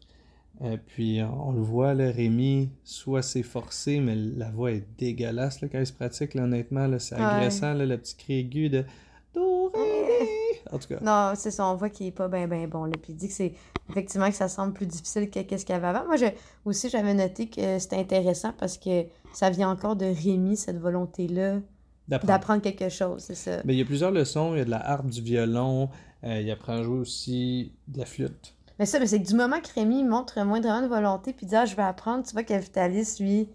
Euh, 0.64 0.78
puis 0.88 1.22
on 1.24 1.52
le 1.54 1.62
voit, 1.62 1.94
là, 1.96 2.12
Rémi, 2.12 2.70
soit 2.84 3.24
c'est 3.24 3.42
forcé, 3.44 4.00
mais 4.00 4.16
la 4.16 4.52
voix 4.52 4.72
est 4.72 4.86
dégueulasse 4.98 5.62
là, 5.62 5.68
quand 5.72 5.80
il 5.80 5.88
se 5.88 5.94
pratique, 5.94 6.36
là, 6.36 6.44
honnêtement. 6.44 6.86
Là, 6.88 7.00
c'est 7.00 7.16
Ouais. 7.16 7.22
agressant, 7.24 7.74
là, 7.74 7.86
le 7.86 7.98
petit 7.98 8.16
cri 8.16 8.34
aigu 8.40 8.70
de 8.70 8.86
mi. 9.36 9.42
En 10.72 10.78
tout 10.78 10.88
cas. 10.88 11.00
Non, 11.02 11.34
c'est 11.36 11.52
ça, 11.52 11.66
on 11.68 11.76
voit 11.76 11.90
qu'il 11.90 12.08
est 12.08 12.12
pas 12.12 12.28
bien, 12.28 12.48
bien 12.48 12.68
bon. 12.68 12.86
Là. 12.86 12.94
Puis 13.02 13.14
il 13.14 13.16
dit 13.16 13.28
que 13.28 13.34
c'est 13.34 13.54
effectivement 13.90 14.30
que 14.30 14.36
ça 14.36 14.48
semble 14.48 14.74
plus 14.74 14.86
difficile 14.86 15.30
que 15.30 15.40
qu'est-ce 15.42 15.66
qu'il 15.66 15.74
y 15.74 15.78
avait 15.78 15.88
avant. 15.88 16.06
Moi, 16.06 16.16
je, 16.16 16.26
aussi, 16.66 16.90
j'avais 16.90 17.14
noté 17.14 17.48
que 17.48 17.80
c'était 17.80 17.98
intéressant 17.98 18.54
parce 18.58 18.78
que 18.78 19.06
ça 19.34 19.50
vient 19.50 19.70
encore 19.70 19.96
de 19.96 20.06
Rémi, 20.06 20.56
cette 20.56 20.78
volonté-là 20.78 21.60
D'apprendre. 22.08 22.34
d'apprendre 22.34 22.62
quelque 22.62 22.90
chose, 22.90 23.22
c'est 23.24 23.36
ça. 23.36 23.62
Mais 23.66 23.74
il 23.74 23.80
y 23.80 23.82
a 23.82 23.86
plusieurs 23.86 24.12
leçons. 24.12 24.54
Il 24.56 24.60
y 24.60 24.62
a 24.62 24.66
de 24.66 24.70
la 24.70 24.88
harpe, 24.90 25.08
du 25.08 25.22
violon. 25.22 25.90
euh, 26.24 26.40
il 26.40 26.50
apprend 26.52 26.74
à 26.74 26.84
jouer 26.84 27.00
aussi 27.00 27.72
de 27.88 27.98
la 28.00 28.06
flûte. 28.06 28.54
Mais 28.82 28.88
ça, 28.88 28.98
mais 29.00 29.06
c'est 29.06 29.22
que 29.22 29.28
du 29.28 29.36
moment 29.36 29.60
que 29.60 29.72
Rémi 29.76 30.04
montre 30.04 30.44
moindrement 30.44 30.82
de 30.82 30.88
volonté 30.88 31.34
puis 31.34 31.46
dit 31.46 31.56
Ah, 31.56 31.66
je 31.66 31.76
vais 31.76 31.84
apprendre, 31.84 32.26
tu 32.26 32.32
vois 32.34 32.42
que 32.42 32.56
Vitalis, 32.56 33.18
lui, 33.20 33.48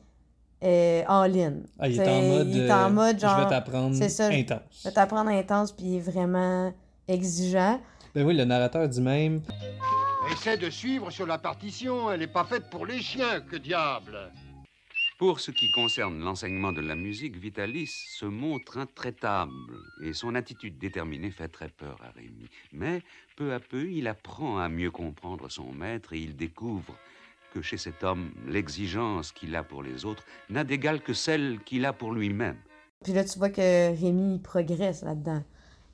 est 0.60 1.04
en 1.08 1.24
ligne. 1.24 1.64
Ah, 1.80 1.88
il 1.88 2.00
est 2.00 2.08
en 2.08 2.22
mode. 2.22 2.48
il 2.48 2.62
est 2.62 2.70
en 2.70 2.84
euh, 2.86 2.90
mode 2.90 3.18
genre, 3.18 3.38
Je 3.40 3.42
vais 3.42 3.50
t'apprendre 3.50 3.96
c'est 3.96 4.08
ça, 4.08 4.30
je- 4.30 4.38
intense. 4.38 4.60
Je 4.84 4.88
vais 4.88 4.94
t'apprendre 4.94 5.30
intense 5.30 5.72
puis 5.72 5.84
il 5.84 5.96
est 5.96 6.00
vraiment 6.12 6.72
exigeant. 7.08 7.80
Ben 8.14 8.24
oui, 8.24 8.36
le 8.36 8.44
narrateur 8.44 8.88
dit 8.88 9.00
même 9.00 9.42
Essaie 10.30 10.58
de 10.58 10.70
suivre 10.70 11.10
sur 11.10 11.26
la 11.26 11.38
partition, 11.38 12.08
elle 12.12 12.20
n'est 12.20 12.28
pas 12.28 12.44
faite 12.44 12.70
pour 12.70 12.86
les 12.86 13.00
chiens, 13.00 13.40
que 13.40 13.56
diable 13.56 14.30
Pour 15.18 15.40
ce 15.40 15.50
qui 15.50 15.70
concerne 15.70 16.20
l'enseignement 16.20 16.74
de 16.74 16.82
la 16.82 16.94
musique, 16.94 17.38
Vitalis 17.38 17.86
se 17.86 18.26
montre 18.26 18.76
intraitable 18.76 19.78
et 20.02 20.12
son 20.12 20.34
attitude 20.34 20.76
déterminée 20.76 21.30
fait 21.30 21.48
très 21.48 21.70
peur 21.70 21.98
à 22.02 22.10
Rémi. 22.10 22.50
Mais 22.74 23.00
peu 23.34 23.54
à 23.54 23.58
peu, 23.58 23.90
il 23.90 24.08
apprend 24.08 24.58
à 24.58 24.68
mieux 24.68 24.90
comprendre 24.90 25.48
son 25.50 25.72
maître 25.72 26.12
et 26.12 26.18
il 26.18 26.36
découvre 26.36 26.98
que 27.54 27.62
chez 27.62 27.78
cet 27.78 28.04
homme, 28.04 28.30
l'exigence 28.46 29.32
qu'il 29.32 29.56
a 29.56 29.62
pour 29.62 29.82
les 29.82 30.04
autres 30.04 30.22
n'a 30.50 30.64
d'égal 30.64 31.00
que 31.00 31.14
celle 31.14 31.60
qu'il 31.64 31.86
a 31.86 31.94
pour 31.94 32.12
lui-même. 32.12 32.58
Puis 33.02 33.14
là, 33.14 33.24
tu 33.24 33.38
vois 33.38 33.48
que 33.48 33.98
Rémi 33.98 34.38
progresse 34.38 35.02
là-dedans. 35.02 35.42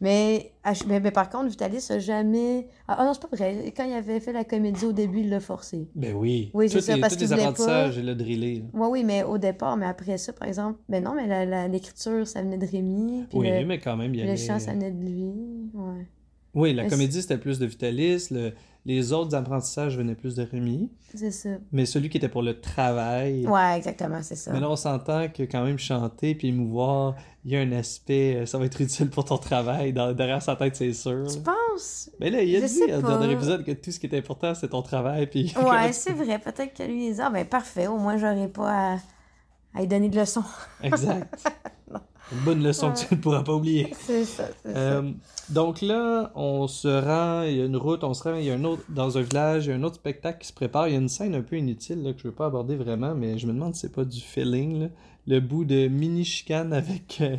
Mais, 0.02 0.52
mais, 0.88 0.98
mais 1.00 1.10
par 1.12 1.30
contre, 1.30 1.46
Vitalis 1.48 1.86
a 1.90 1.98
jamais. 2.00 2.66
Ah 2.88 2.96
ah 2.98 3.04
non, 3.04 3.14
c'est 3.14 3.22
pas 3.22 3.34
vrai. 3.36 3.72
Quand 3.76 3.84
il 3.84 3.92
avait 3.92 4.18
fait 4.18 4.32
la 4.32 4.42
comédie 4.44 4.84
au 4.84 4.92
début, 4.92 5.20
il 5.20 5.30
l'a 5.30 5.38
forcé. 5.38 5.88
Ben 5.94 6.12
oui. 6.14 6.50
Oui, 6.54 6.68
c'est 6.68 6.80
ça, 6.80 6.96
les- 6.96 7.00
parce 7.00 7.14
tous 7.14 7.20
qu'il 7.20 7.28
les 7.28 7.32
apprentissages, 7.40 7.94
pas- 7.94 8.00
il 8.00 8.06
l'a 8.06 8.14
drillé. 8.16 8.64
Oui, 8.74 8.88
oui, 8.90 9.04
mais 9.04 9.22
au 9.22 9.38
départ, 9.38 9.76
mais 9.76 9.86
après 9.86 10.18
ça, 10.18 10.32
par 10.32 10.48
exemple. 10.48 10.80
Mais 10.88 11.00
non, 11.00 11.14
mais 11.14 11.68
l'écriture, 11.68 12.26
ça 12.26 12.42
venait 12.42 12.58
de 12.58 12.66
Rémi. 12.66 13.26
Puis 13.30 13.38
Oui, 13.38 13.48
le, 13.48 13.64
mais 13.64 13.78
quand 13.78 13.96
même, 13.96 14.12
il 14.12 14.20
y 14.20 14.24
le 14.24 14.30
avait... 14.30 14.36
chant, 14.36 14.58
ça 14.58 14.72
venait 14.72 14.90
de 14.90 15.00
lui. 15.04 15.70
Ouais. 15.72 16.06
Oui, 16.54 16.74
la 16.74 16.88
comédie, 16.88 17.22
c'était 17.22 17.38
plus 17.38 17.58
de 17.58 17.66
Vitalis. 17.66 18.28
le- 18.30 18.52
Les 18.84 19.12
autres 19.12 19.32
apprentissages 19.36 19.96
venaient 19.96 20.16
plus 20.16 20.34
de 20.34 20.42
Rémi. 20.42 20.90
C'est 21.14 21.30
ça. 21.30 21.50
Mais 21.70 21.86
celui 21.86 22.08
qui 22.08 22.16
était 22.16 22.28
pour 22.28 22.42
le 22.42 22.60
travail... 22.60 23.46
Ouais, 23.46 23.76
exactement, 23.76 24.18
c'est 24.24 24.34
ça. 24.34 24.52
Mais 24.52 24.58
là, 24.58 24.68
on 24.68 24.74
s'entend 24.74 25.28
que 25.28 25.44
quand 25.44 25.62
même 25.64 25.78
chanter 25.78 26.34
puis 26.34 26.48
émouvoir, 26.48 27.14
il 27.44 27.52
y 27.52 27.56
a 27.56 27.60
un 27.60 27.70
aspect, 27.70 28.34
euh, 28.38 28.44
ça 28.46 28.58
va 28.58 28.64
être 28.66 28.80
utile 28.80 29.08
pour 29.08 29.24
ton 29.24 29.38
travail. 29.38 29.92
Dans- 29.92 30.12
derrière 30.12 30.42
sa 30.42 30.56
tête, 30.56 30.74
c'est 30.74 30.92
sûr. 30.94 31.24
Tu 31.32 31.38
penses? 31.40 32.10
Mais 32.18 32.28
là, 32.30 32.42
il 32.42 32.56
a 32.56 32.60
Je 32.60 32.66
dit 32.66 32.80
dans 32.90 33.02
pas. 33.02 33.18
dernier 33.18 33.34
épisode 33.34 33.64
que 33.64 33.70
tout 33.70 33.92
ce 33.92 34.00
qui 34.00 34.06
était 34.06 34.18
important, 34.18 34.52
c'est 34.56 34.68
ton 34.70 34.82
travail. 34.82 35.28
Puis 35.28 35.54
Ouais, 35.64 35.92
c'est 35.92 36.12
vrai. 36.12 36.40
Peut-être 36.40 36.74
que 36.76 36.82
lui, 36.82 37.06
il 37.06 37.14
dit 37.14 37.20
Ah, 37.22 37.30
ben 37.30 37.46
parfait, 37.46 37.86
au 37.86 37.98
moins, 37.98 38.16
j'aurais 38.16 38.48
pas 38.48 38.94
à, 38.94 38.98
à 39.74 39.80
lui 39.80 39.86
donner 39.86 40.08
de 40.08 40.18
leçons. 40.18 40.42
Exact. 40.82 41.32
Une 42.30 42.38
bonne 42.44 42.62
leçon 42.62 42.92
que 42.92 42.98
tu 42.98 43.14
ne 43.14 43.20
pourras 43.20 43.42
pas 43.42 43.52
oublier. 43.54 43.92
C'est 44.00 44.24
ça, 44.24 44.44
c'est 44.62 44.72
ça. 44.72 44.78
Euh, 44.78 45.10
donc 45.50 45.82
là, 45.82 46.30
on 46.34 46.66
se 46.68 46.88
rend, 46.88 47.42
il 47.42 47.56
y 47.56 47.60
a 47.60 47.64
une 47.66 47.76
route, 47.76 48.04
on 48.04 48.14
se 48.14 48.22
rend, 48.22 48.36
il 48.36 48.44
y 48.44 48.50
a 48.50 48.54
un 48.54 48.64
autre, 48.64 48.82
dans 48.88 49.18
un 49.18 49.22
village, 49.22 49.66
il 49.66 49.70
y 49.70 49.72
a 49.72 49.76
un 49.76 49.82
autre 49.82 49.96
spectacle 49.96 50.38
qui 50.40 50.46
se 50.48 50.52
prépare. 50.54 50.88
Il 50.88 50.92
y 50.92 50.96
a 50.96 51.00
une 51.00 51.08
scène 51.10 51.34
un 51.34 51.42
peu 51.42 51.56
inutile 51.56 52.02
là, 52.02 52.12
que 52.12 52.20
je 52.20 52.26
ne 52.26 52.30
veux 52.30 52.34
pas 52.36 52.46
aborder 52.46 52.76
vraiment, 52.76 53.14
mais 53.14 53.38
je 53.38 53.46
me 53.46 53.52
demande 53.52 53.74
si 53.74 53.80
c'est 53.82 53.92
pas 53.92 54.04
du 54.04 54.20
feeling. 54.20 54.80
là. 54.82 54.88
Le 55.26 55.40
bout 55.40 55.64
de 55.64 55.88
mini 55.88 56.24
chicane 56.24 56.72
avec, 56.72 57.18
euh, 57.20 57.36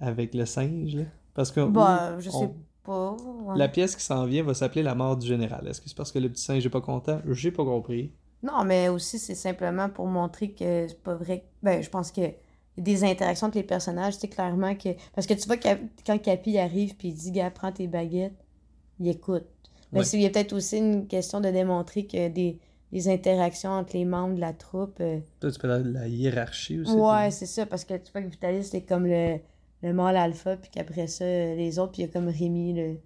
avec 0.00 0.34
le 0.34 0.44
singe. 0.44 0.96
là. 0.96 1.02
Parce 1.34 1.50
que 1.50 1.60
Bah, 1.66 2.18
je 2.18 2.28
on- 2.30 2.40
sais 2.40 2.50
pas. 2.84 3.12
ouais. 3.12 3.56
la 3.56 3.68
pièce 3.68 3.96
qui 3.96 4.04
s'en 4.04 4.26
vient 4.26 4.42
va 4.42 4.52
s'appeler 4.54 4.82
La 4.82 4.94
mort 4.94 5.16
du 5.16 5.26
général. 5.26 5.66
Est-ce 5.66 5.80
que 5.80 5.88
c'est 5.88 5.96
parce 5.96 6.12
que 6.12 6.18
le 6.18 6.28
petit 6.28 6.42
singe 6.42 6.62
n'est 6.64 6.70
pas 6.70 6.80
content? 6.80 7.20
J'ai 7.30 7.52
pas 7.52 7.64
compris. 7.64 8.12
Non, 8.42 8.64
mais 8.64 8.88
aussi, 8.88 9.18
c'est 9.18 9.34
simplement 9.34 9.88
pour 9.88 10.06
montrer 10.06 10.50
que 10.50 10.86
c'est 10.88 11.02
pas 11.02 11.14
vrai. 11.14 11.44
Ben, 11.62 11.82
je 11.82 11.88
pense 11.90 12.10
que 12.10 12.22
des 12.80 13.04
interactions 13.04 13.46
entre 13.46 13.58
les 13.58 13.62
personnages, 13.62 14.14
c'est 14.14 14.28
clairement 14.28 14.74
que. 14.74 14.88
Parce 15.14 15.26
que 15.26 15.34
tu 15.34 15.46
vois, 15.46 15.56
quand 15.58 16.18
Capi 16.18 16.58
arrive 16.58 16.96
puis 16.96 17.08
il 17.08 17.14
dit, 17.14 17.30
gars, 17.30 17.50
prends 17.50 17.70
tes 17.72 17.86
baguettes, 17.86 18.34
il 18.98 19.06
écoute. 19.08 19.44
Mais 19.92 20.00
Ouais. 20.00 20.06
il 20.14 20.20
y 20.22 20.26
a 20.26 20.30
peut-être 20.30 20.52
aussi 20.52 20.78
une 20.78 21.06
question 21.06 21.40
de 21.40 21.50
démontrer 21.50 22.06
que 22.06 22.28
des, 22.28 22.58
des 22.92 23.08
interactions 23.08 23.70
entre 23.70 23.96
les 23.96 24.04
membres 24.04 24.34
de 24.36 24.40
la 24.40 24.52
troupe. 24.52 24.98
euh, 25.00 25.18
Peut-être 25.40 25.58
que 25.58 25.66
la, 25.66 25.78
la 25.80 26.08
hiérarchie 26.08 26.80
aussi. 26.80 26.92
Ouais, 26.92 27.30
c'est 27.30 27.46
ça, 27.46 27.66
parce 27.66 27.84
que 27.84 27.94
tu 27.94 28.10
vois 28.12 28.22
que 28.22 28.28
Vitalis, 28.28 28.64
c'est 28.64 28.82
comme 28.82 29.06
le, 29.06 29.38
le 29.82 29.92
mâle 29.92 30.16
alpha, 30.16 30.56
puis 30.56 30.70
qu'après 30.72 31.06
ça, 31.06 31.24
les 31.24 31.78
autres, 31.78 31.92
puis 31.92 32.02
il 32.02 32.06
y 32.06 32.08
a 32.08 32.12
comme 32.12 32.28
Rémi, 32.28 32.72
le, 32.72 32.96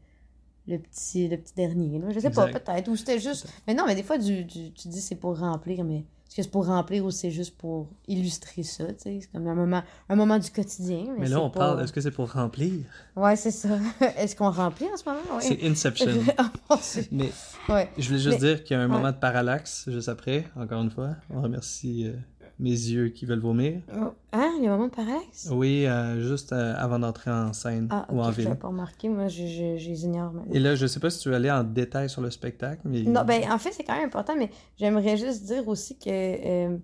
le, 0.68 0.78
petit, 0.78 1.26
le 1.28 1.36
petit 1.38 1.54
dernier. 1.54 1.98
là. 1.98 2.06
Je 2.10 2.20
sais 2.20 2.30
pas, 2.30 2.48
peut-être. 2.48 2.88
Ou 2.88 2.96
c'était 2.96 3.18
juste. 3.18 3.48
Mais 3.66 3.74
non, 3.74 3.84
mais 3.86 3.94
des 3.94 4.02
fois, 4.02 4.18
du, 4.18 4.44
du- 4.44 4.72
tu 4.72 4.88
dis 4.88 5.00
c'est 5.00 5.16
pour 5.16 5.38
remplir, 5.38 5.84
mais 5.84 6.04
est-ce 6.34 6.38
que 6.38 6.42
c'est 6.42 6.50
pour 6.50 6.66
remplir 6.66 7.04
ou 7.04 7.12
c'est 7.12 7.30
juste 7.30 7.56
pour 7.56 7.88
illustrer 8.08 8.64
ça, 8.64 8.86
tu 8.86 8.94
sais? 8.98 9.18
C'est 9.20 9.30
comme 9.30 9.46
un 9.46 9.54
moment, 9.54 9.82
un 10.08 10.16
moment 10.16 10.36
du 10.36 10.50
quotidien. 10.50 11.04
Mais, 11.14 11.20
Mais 11.20 11.28
là, 11.28 11.40
on 11.40 11.48
pas- 11.48 11.60
parle, 11.60 11.82
est-ce 11.84 11.92
que 11.92 12.00
c'est 12.00 12.10
pour 12.10 12.32
remplir? 12.32 12.72
Ouais, 13.14 13.36
c'est 13.36 13.52
ça. 13.52 13.68
est-ce 14.16 14.34
qu'on 14.34 14.50
remplit 14.50 14.86
en 14.92 14.96
ce 14.96 15.04
moment? 15.04 15.20
Ouais. 15.36 15.40
C'est 15.42 15.62
Inception. 15.64 16.10
Oh. 16.70 16.76
Mais 17.12 17.30
ouais. 17.68 17.88
je 17.98 18.08
voulais 18.08 18.18
juste 18.20 18.40
Mais- 18.40 18.48
dire 18.54 18.64
qu'il 18.64 18.76
y 18.76 18.80
a 18.80 18.82
un 18.82 18.86
ouais. 18.88 18.92
moment 18.96 19.12
de 19.12 19.16
parallaxe 19.16 19.84
juste 19.88 20.08
après, 20.08 20.44
encore 20.56 20.82
une 20.82 20.90
fois. 20.90 21.10
On 21.30 21.40
remercie 21.42 22.08
euh, 22.08 22.14
mes 22.58 22.70
yeux 22.70 23.08
qui 23.08 23.26
veulent 23.26 23.40
vomir. 23.40 23.80
Oh, 23.92 24.12
Hein? 24.32 24.52
Il 24.58 24.64
y 24.64 24.66
a 24.66 24.72
un 24.72 24.76
moment 24.76 24.88
de 24.88 24.94
parallaxe? 24.94 25.48
Oui, 25.52 25.86
euh, 25.86 26.20
juste 26.20 26.52
euh, 26.52 26.74
avant 26.76 26.98
d'entrer 26.98 27.30
en 27.30 27.52
scène 27.52 27.88
Ah, 27.90 28.06
ou 28.10 28.20
en 28.20 28.30
je 28.30 28.36
ville. 28.36 28.44
l'avais 28.46 28.56
pas 28.58 28.68
remarqué. 28.68 29.08
Moi, 29.08 29.28
je, 29.28 29.46
je, 29.46 29.76
je 29.78 29.88
les 29.88 30.04
ignore 30.04 30.32
maintenant. 30.32 30.52
Et 30.52 30.58
là, 30.58 30.74
je 30.74 30.86
sais 30.86 30.98
pas 31.00 31.10
si 31.10 31.20
tu 31.20 31.28
veux 31.28 31.34
aller 31.34 31.50
en 31.50 31.62
détail 31.64 32.08
sur 32.10 32.20
le 32.20 32.30
spectacle, 32.30 32.80
mais... 32.84 33.02
Non, 33.02 33.24
ben 33.24 33.42
en 33.50 33.58
fait, 33.58 33.70
c'est 33.72 33.84
quand 33.84 33.94
même 33.96 34.06
important, 34.06 34.34
mais 34.38 34.50
j'aimerais 34.76 35.16
juste 35.16 35.44
dire 35.44 35.66
aussi 35.68 35.96
que 35.98 36.08
euh, 36.08 36.76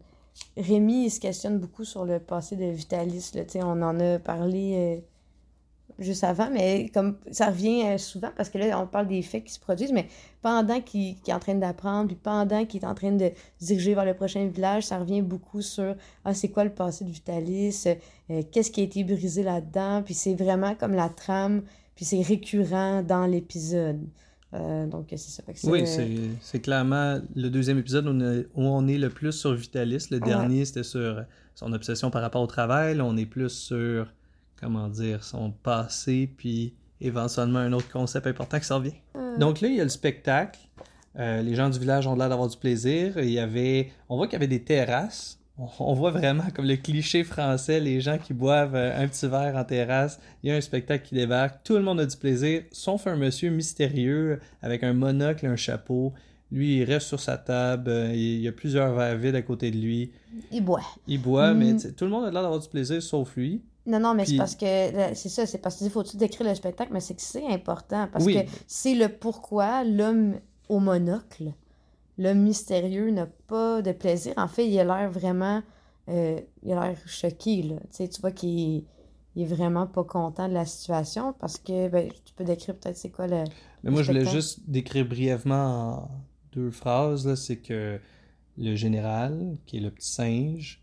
Rémi, 0.57 1.07
il 1.07 1.11
se 1.11 1.19
questionne 1.21 1.59
beaucoup 1.59 1.85
sur 1.85 2.05
le 2.05 2.19
passé 2.21 2.55
de 2.57 2.67
Vitalis. 2.67 3.33
Là, 3.35 3.43
on 3.67 3.83
en 3.83 3.99
a 4.00 4.19
parlé 4.19 5.03
juste 6.00 6.25
avant, 6.25 6.50
mais 6.50 6.88
comme 6.92 7.16
ça 7.30 7.47
revient 7.47 7.83
euh, 7.85 7.99
souvent 7.99 8.30
parce 8.37 8.49
que 8.50 8.59
là, 8.59 8.80
on 8.80 8.87
parle 8.87 9.07
des 9.07 9.23
faits 9.23 9.45
qui 9.45 9.52
se 9.52 9.61
produisent, 9.61 9.92
mais 9.92 10.07
pendant 10.42 10.80
qu'il 10.80 11.16
est 11.26 11.33
en 11.33 11.38
train 11.38 11.54
d'apprendre, 11.54 12.09
puis 12.09 12.16
pendant 12.21 12.64
qu'il 12.64 12.83
est 12.83 12.87
en 12.87 12.95
train 12.95 13.12
de 13.12 13.30
se 13.61 13.66
diriger 13.66 13.95
vers 13.95 14.04
le 14.04 14.14
prochain 14.14 14.47
village, 14.47 14.85
ça 14.85 14.99
revient 14.99 15.23
beaucoup 15.23 15.62
sur 15.62 15.95
ah, 16.25 16.35
c'est 16.35 16.49
quoi 16.49 16.64
le 16.64 16.71
passé 16.71 17.04
de 17.04 17.11
Vitalis, 17.11 17.85
euh, 18.30 18.42
qu'est-ce 18.50 18.71
qui 18.71 18.80
a 18.80 18.85
été 18.85 19.04
brisé 19.04 19.42
là-dedans, 19.42 20.02
puis 20.02 20.14
c'est 20.14 20.35
vraiment 20.35 20.75
comme 20.75 20.95
la 20.95 21.09
trame, 21.09 21.62
puis 21.95 22.04
c'est 22.04 22.23
récurrent 22.23 23.02
dans 23.02 23.26
l'épisode. 23.26 24.00
Euh, 24.52 24.87
donc, 24.87 25.07
c'est 25.11 25.19
ça. 25.19 25.42
Oui, 25.64 25.83
euh, 25.83 25.87
c'est 25.87 26.11
c'est 26.40 26.59
clairement 26.61 27.21
le 27.37 27.49
deuxième 27.50 27.78
épisode 27.78 28.07
où 28.09 28.11
on, 28.11 28.21
est, 28.21 28.47
où 28.57 28.62
on 28.64 28.88
est 28.88 28.99
le 28.99 29.09
plus 29.09 29.30
sur 29.33 29.52
Vitalis. 29.54 30.07
Le 30.11 30.16
Ouais. 30.19 30.25
dernier, 30.25 30.64
c'était 30.64 30.83
sur 30.83 31.25
son 31.54 31.73
obsession 31.73 32.11
par 32.11 32.23
rapport 32.23 32.42
au 32.42 32.49
travail. 32.49 32.97
Là, 32.97 33.04
on 33.04 33.16
est 33.16 33.26
plus 33.26 33.49
sur, 33.50 34.12
comment 34.61 34.88
dire, 34.88 35.25
son 35.25 35.50
passé, 35.50 36.29
puis 36.37 36.75
éventuellement 37.00 37.61
un 37.61 37.73
autre 37.73 37.90
concept 37.90 38.26
important 38.26 38.59
qui 38.59 38.67
s'en 38.67 38.81
vient. 38.81 38.93
euh, 39.17 39.38
Donc 39.38 39.61
là, 39.61 39.69
il 39.69 39.76
y 39.76 39.81
a 39.81 39.85
le 39.85 39.88
spectacle. 39.90 40.61
Euh, 41.19 41.43
les 41.43 41.55
gens 41.55 41.69
du 41.71 41.79
village 41.79 42.07
ont 42.07 42.14
l'air 42.14 42.29
d'avoir 42.29 42.49
du 42.49 42.57
plaisir. 42.57 43.19
Il 43.19 43.31
y 43.31 43.38
avait, 43.38 43.90
on 44.09 44.17
voit 44.17 44.26
qu'il 44.26 44.35
y 44.35 44.37
avait 44.37 44.47
des 44.47 44.62
terrasses. 44.62 45.38
On, 45.59 45.67
on 45.81 45.95
voit 45.95 46.11
vraiment 46.12 46.45
comme 46.55 46.67
le 46.67 46.76
cliché 46.76 47.25
français, 47.25 47.81
les 47.81 48.00
gens 48.00 48.17
qui 48.19 48.33
boivent 48.33 48.75
euh, 48.76 49.02
un 49.02 49.09
petit 49.09 49.26
verre 49.26 49.57
en 49.57 49.64
terrasse. 49.64 50.21
Il 50.43 50.50
y 50.50 50.52
a 50.52 50.57
un 50.57 50.61
spectacle 50.61 51.07
qui 51.09 51.14
débarque. 51.14 51.62
Tout 51.64 51.75
le 51.75 51.83
monde 51.83 52.00
a 52.00 52.07
du 52.07 52.17
plaisir, 52.17 52.62
sauf 52.71 53.07
un 53.07 53.17
monsieur 53.17 53.50
mystérieux 53.50 54.38
avec 54.62 54.83
un 54.85 54.93
monocle, 54.93 55.47
un 55.47 55.57
chapeau. 55.57 56.12
Lui, 56.52 56.79
il 56.79 56.85
reste 56.85 57.07
sur 57.07 57.21
sa 57.21 57.37
table. 57.38 57.90
Il 58.12 58.40
y 58.40 58.49
a 58.49 58.52
plusieurs 58.52 58.93
verres 58.95 59.17
vides 59.17 59.35
à 59.37 59.43
côté 59.43 59.71
de 59.71 59.76
lui. 59.79 60.12
il 60.52 60.64
boit. 60.64 60.83
Il 61.07 61.21
boit, 61.21 61.55
mais 61.55 61.73
Mm. 61.75 61.93
tout 61.97 62.05
le 62.05 62.11
monde 62.11 62.25
a 62.25 62.31
l'air 62.31 62.43
d'avoir 62.43 62.61
du 62.61 62.69
plaisir, 62.69 63.02
sauf 63.02 63.37
lui. 63.37 63.62
Non, 63.87 63.99
non, 63.99 64.15
mais 64.15 64.25
Puis- 64.25 64.33
c'est 64.33 64.39
parce 64.39 64.57
que 64.57 64.95
là, 64.95 65.15
c'est 65.15 65.29
ça, 65.31 65.47
c'est 65.47 65.59
parce 65.59 65.77
que 65.79 65.85
il 65.85 65.91
faut-tu 65.91 66.17
décrire 66.17 66.47
le 66.49 66.55
spectacle, 66.55 66.93
mais 66.93 67.01
c'est 67.01 67.15
que 67.15 67.23
c'est 67.23 67.47
important. 67.47 68.09
Parce 68.13 68.25
Oui. 68.25 68.35
que 68.35 68.51
c'est 68.67 68.95
le 68.95 69.09
pourquoi 69.09 69.85
l'homme 69.85 70.39
au 70.69 70.79
monocle, 70.81 71.53
l'homme 72.19 72.41
mystérieux 72.43 73.11
n'a 73.11 73.27
pas 73.27 73.81
de 73.83 73.93
plaisir. 73.93 74.35
En 74.37 74.49
fait, 74.49 74.69
il 74.69 74.79
a 74.79 74.85
l'air 74.85 75.11
vraiment. 75.11 75.63
euh, 76.09 76.41
il 76.63 76.73
a 76.73 76.87
l'air 76.89 76.99
choqué, 77.07 77.63
là. 77.63 77.77
Tu 77.77 77.87
sais, 77.93 78.09
tu 78.09 78.21
vois 78.21 78.33
qu'il 78.33 78.79
est, 78.79 78.85
il 79.37 79.43
est 79.43 79.47
vraiment 79.47 79.87
pas 79.87 80.03
content 80.03 80.49
de 80.49 80.55
la 80.55 80.65
situation 80.67 81.33
parce 81.39 81.57
que 81.57 81.89
ben, 81.89 82.11
tu 82.25 82.35
peux 82.35 82.43
décrire 82.45 82.75
peut-être 82.77 82.97
c'est 82.97 83.11
quoi 83.11 83.29
le. 83.29 83.45
Mais 83.85 83.91
moi, 83.91 84.03
je 84.03 84.11
voulais 84.11 84.27
juste 84.27 84.61
décrire 84.69 85.07
brièvement 85.07 85.55
en 86.05 86.11
deux 86.53 86.71
phrases. 86.73 87.27
là, 87.29 87.37
C'est 87.37 87.59
que 87.59 88.01
le 88.59 88.75
général, 88.75 89.57
qui 89.67 89.77
est 89.77 89.81
le 89.81 89.91
petit 89.91 90.09
singe, 90.11 90.83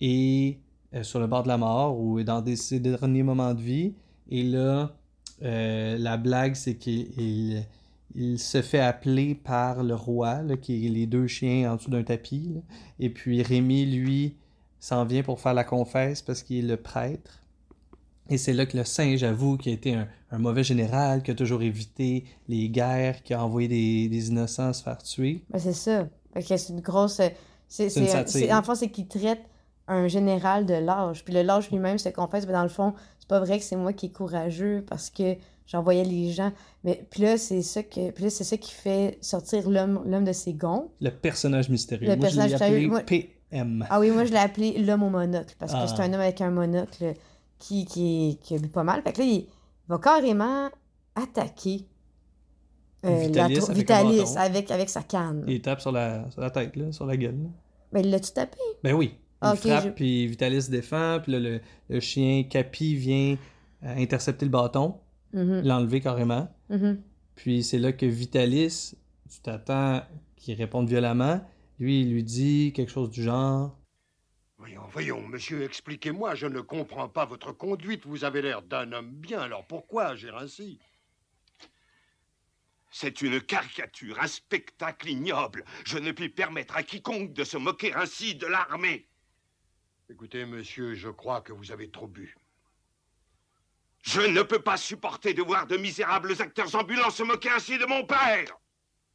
est 0.00 0.58
euh, 0.96 1.02
sur 1.02 1.20
le 1.20 1.26
bord 1.28 1.42
de 1.42 1.48
la 1.48 1.58
mort 1.58 2.00
ou 2.00 2.22
dans 2.22 2.40
des, 2.40 2.56
ses 2.56 2.80
derniers 2.80 3.22
moments 3.22 3.54
de 3.54 3.60
vie. 3.60 3.94
Et 4.30 4.42
là, 4.42 4.96
euh, 5.42 5.96
la 5.98 6.16
blague, 6.16 6.54
c'est 6.54 6.74
qu'il 6.76 7.08
il, 7.18 7.64
il 8.14 8.38
se 8.38 8.62
fait 8.62 8.80
appeler 8.80 9.34
par 9.34 9.84
le 9.84 9.94
roi, 9.94 10.42
là, 10.42 10.56
qui 10.56 10.86
est 10.86 10.88
les 10.88 11.06
deux 11.06 11.26
chiens 11.26 11.72
en 11.72 11.76
dessous 11.76 11.90
d'un 11.90 12.02
tapis. 12.02 12.50
là. 12.54 12.60
Et 12.98 13.10
puis 13.10 13.42
Rémi, 13.42 13.86
lui, 13.86 14.36
s'en 14.80 15.04
vient 15.04 15.22
pour 15.22 15.38
faire 15.40 15.54
la 15.54 15.64
confesse 15.64 16.22
parce 16.22 16.42
qu'il 16.42 16.58
est 16.64 16.68
le 16.68 16.76
prêtre. 16.76 17.42
Et 18.28 18.38
c'est 18.38 18.52
là 18.52 18.66
que 18.66 18.76
le 18.76 18.82
singe 18.84 19.22
avoue 19.22 19.56
qu'il 19.56 19.70
a 19.70 19.74
été 19.76 19.94
un, 19.94 20.08
un 20.32 20.38
mauvais 20.38 20.64
général, 20.64 21.22
qui 21.22 21.30
a 21.30 21.34
toujours 21.34 21.62
évité 21.62 22.24
les 22.48 22.68
guerres, 22.68 23.22
qui 23.22 23.34
a 23.34 23.44
envoyé 23.44 23.68
des, 23.68 24.08
des 24.08 24.28
innocents 24.30 24.72
se 24.72 24.82
faire 24.82 24.98
tuer. 25.00 25.44
Ben, 25.50 25.60
c'est 25.60 25.72
ça. 25.72 26.08
C'est 26.40 26.68
une 26.70 26.80
grosse. 26.80 27.20
C'est, 27.68 27.88
c'est- 27.88 28.52
en 28.52 28.62
fait, 28.62 28.74
c'est 28.74 28.90
qu'il 28.90 29.06
traite 29.06 29.42
un 29.88 30.08
général 30.08 30.66
de 30.66 30.74
lâche. 30.74 31.24
Puis 31.24 31.32
le 31.34 31.42
lâche 31.42 31.70
lui-même 31.70 31.98
se 31.98 32.08
confesse, 32.08 32.46
mais 32.46 32.52
dans 32.52 32.62
le 32.62 32.68
fond, 32.68 32.94
c'est 33.18 33.28
pas 33.28 33.40
vrai 33.40 33.58
que 33.58 33.64
c'est 33.64 33.76
moi 33.76 33.92
qui 33.92 34.06
est 34.06 34.10
courageux 34.12 34.84
parce 34.88 35.10
que 35.10 35.36
j'envoyais 35.66 36.04
les 36.04 36.30
gens. 36.32 36.52
Mais 36.84 37.06
puis 37.10 37.22
là, 37.22 37.36
c'est 37.38 37.62
ça 37.62 37.82
que. 37.82 38.10
Puis 38.10 38.24
là, 38.24 38.30
c'est 38.30 38.44
ça 38.44 38.56
qui 38.56 38.72
fait 38.72 39.18
sortir 39.20 39.68
l'homme, 39.70 40.02
l'homme 40.06 40.24
de 40.24 40.32
ses 40.32 40.52
gonds. 40.54 40.90
Le 41.00 41.10
personnage 41.10 41.68
mystérieux. 41.68 42.08
Le 42.08 42.16
Moi, 42.16 42.28
je 42.28 42.36
personnage 42.36 42.50
l'ai 42.50 42.54
appelé 42.66 42.88
mystérieux, 42.88 43.26
PM. 43.50 43.86
Ah 43.90 44.00
oui, 44.00 44.10
moi, 44.10 44.24
je 44.24 44.32
l'ai 44.32 44.38
appelé 44.38 44.78
l'homme 44.82 45.02
au 45.04 45.10
monocle 45.10 45.54
parce 45.58 45.72
que 45.72 45.78
Ah. 45.80 45.86
c'est 45.86 46.00
un 46.02 46.12
homme 46.12 46.20
avec 46.20 46.40
un 46.40 46.50
monocle 46.50 47.14
qui, 47.58 47.84
qui, 47.84 48.38
qui 48.42 48.54
a 48.54 48.58
bu 48.58 48.68
pas 48.68 48.82
mal. 48.84 49.02
Fait 49.02 49.12
que 49.12 49.18
là, 49.20 49.24
il 49.24 49.46
va 49.88 49.98
carrément 49.98 50.68
attaquer. 51.14 51.86
euh, 53.04 53.18
Vitalis 53.26 53.54
la 53.56 53.62
avec 53.64 53.76
Vitalis 53.76 54.36
avec, 54.36 54.70
avec 54.70 54.88
sa 54.90 55.02
canne. 55.02 55.44
Il 55.46 55.60
tape 55.62 55.80
sur 55.80 55.92
la, 55.92 56.28
sur 56.30 56.40
la 56.40 56.50
tête, 56.50 56.74
là, 56.76 56.90
sur 56.92 57.06
la 57.06 57.16
gueule. 57.16 57.36
là. 57.42 57.48
Mais 57.92 58.00
il 58.00 58.10
l'a-tu 58.10 58.32
tapé? 58.32 58.58
Ben 58.82 58.94
oui. 58.94 59.14
Ah, 59.46 59.54
il 59.54 59.58
ok, 59.58 59.60
frappe, 59.66 59.84
je- 59.84 59.88
puis 59.90 60.26
Vitalis 60.26 60.68
défend, 60.68 61.20
puis 61.22 61.32
là, 61.32 61.38
le, 61.40 61.60
le 61.88 62.00
chien 62.00 62.44
Capi 62.44 62.94
vient 62.96 63.36
euh, 63.84 63.94
intercepter 63.96 64.44
le 64.46 64.50
bâton, 64.50 65.00
Mhm, 65.32 65.62
l'enlever 65.64 66.00
carrément. 66.00 66.48
mhm. 66.70 67.02
Puis 67.34 67.62
c'est 67.62 67.78
là 67.78 67.92
que 67.92 68.06
Vitalis, 68.06 68.94
tu 69.30 69.40
t'attends 69.40 70.02
qu'il 70.36 70.54
réponde 70.54 70.88
violemment. 70.88 71.40
Lui, 71.78 72.00
il 72.02 72.12
lui 72.12 72.22
dit 72.24 72.72
quelque 72.74 72.90
chose 72.90 73.10
du 73.10 73.22
genre. 73.22 73.76
Voyons, 74.58 74.82
voyons, 74.90 75.20
monsieur, 75.28 75.62
expliquez-moi, 75.62 76.34
je 76.34 76.46
ne 76.46 76.60
comprends 76.62 77.08
pas 77.10 77.26
votre 77.26 77.52
conduite. 77.52 78.06
Vous 78.06 78.24
avez 78.24 78.40
l'air 78.40 78.62
d'un 78.62 78.90
homme 78.92 79.10
bien, 79.12 79.40
alors 79.40 79.66
pourquoi 79.66 80.06
agir 80.06 80.34
ainsi? 80.38 80.78
C'est 82.90 83.20
une 83.20 83.40
caricature, 83.42 84.18
un 84.22 84.26
spectacle 84.26 85.10
ignoble. 85.10 85.64
Je 85.84 85.98
ne 85.98 86.12
puis 86.12 86.30
permettre 86.30 86.76
à 86.76 86.82
quiconque 86.82 87.34
de 87.34 87.44
se 87.44 87.58
moquer 87.58 87.92
ainsi 87.94 88.34
de 88.34 88.46
l'armée. 88.46 89.06
Écoutez, 90.10 90.44
monsieur, 90.46 90.94
je 90.94 91.08
crois 91.08 91.40
que 91.40 91.52
vous 91.52 91.72
avez 91.72 91.90
trop 91.90 92.06
bu. 92.06 92.36
Je 94.02 94.20
ne 94.20 94.42
peux 94.42 94.60
pas 94.60 94.76
supporter 94.76 95.34
de 95.34 95.42
voir 95.42 95.66
de 95.66 95.76
misérables 95.76 96.32
acteurs 96.40 96.72
ambulants 96.76 97.10
se 97.10 97.24
moquer 97.24 97.48
ainsi 97.50 97.76
de 97.76 97.86
mon 97.86 98.04
père. 98.04 98.44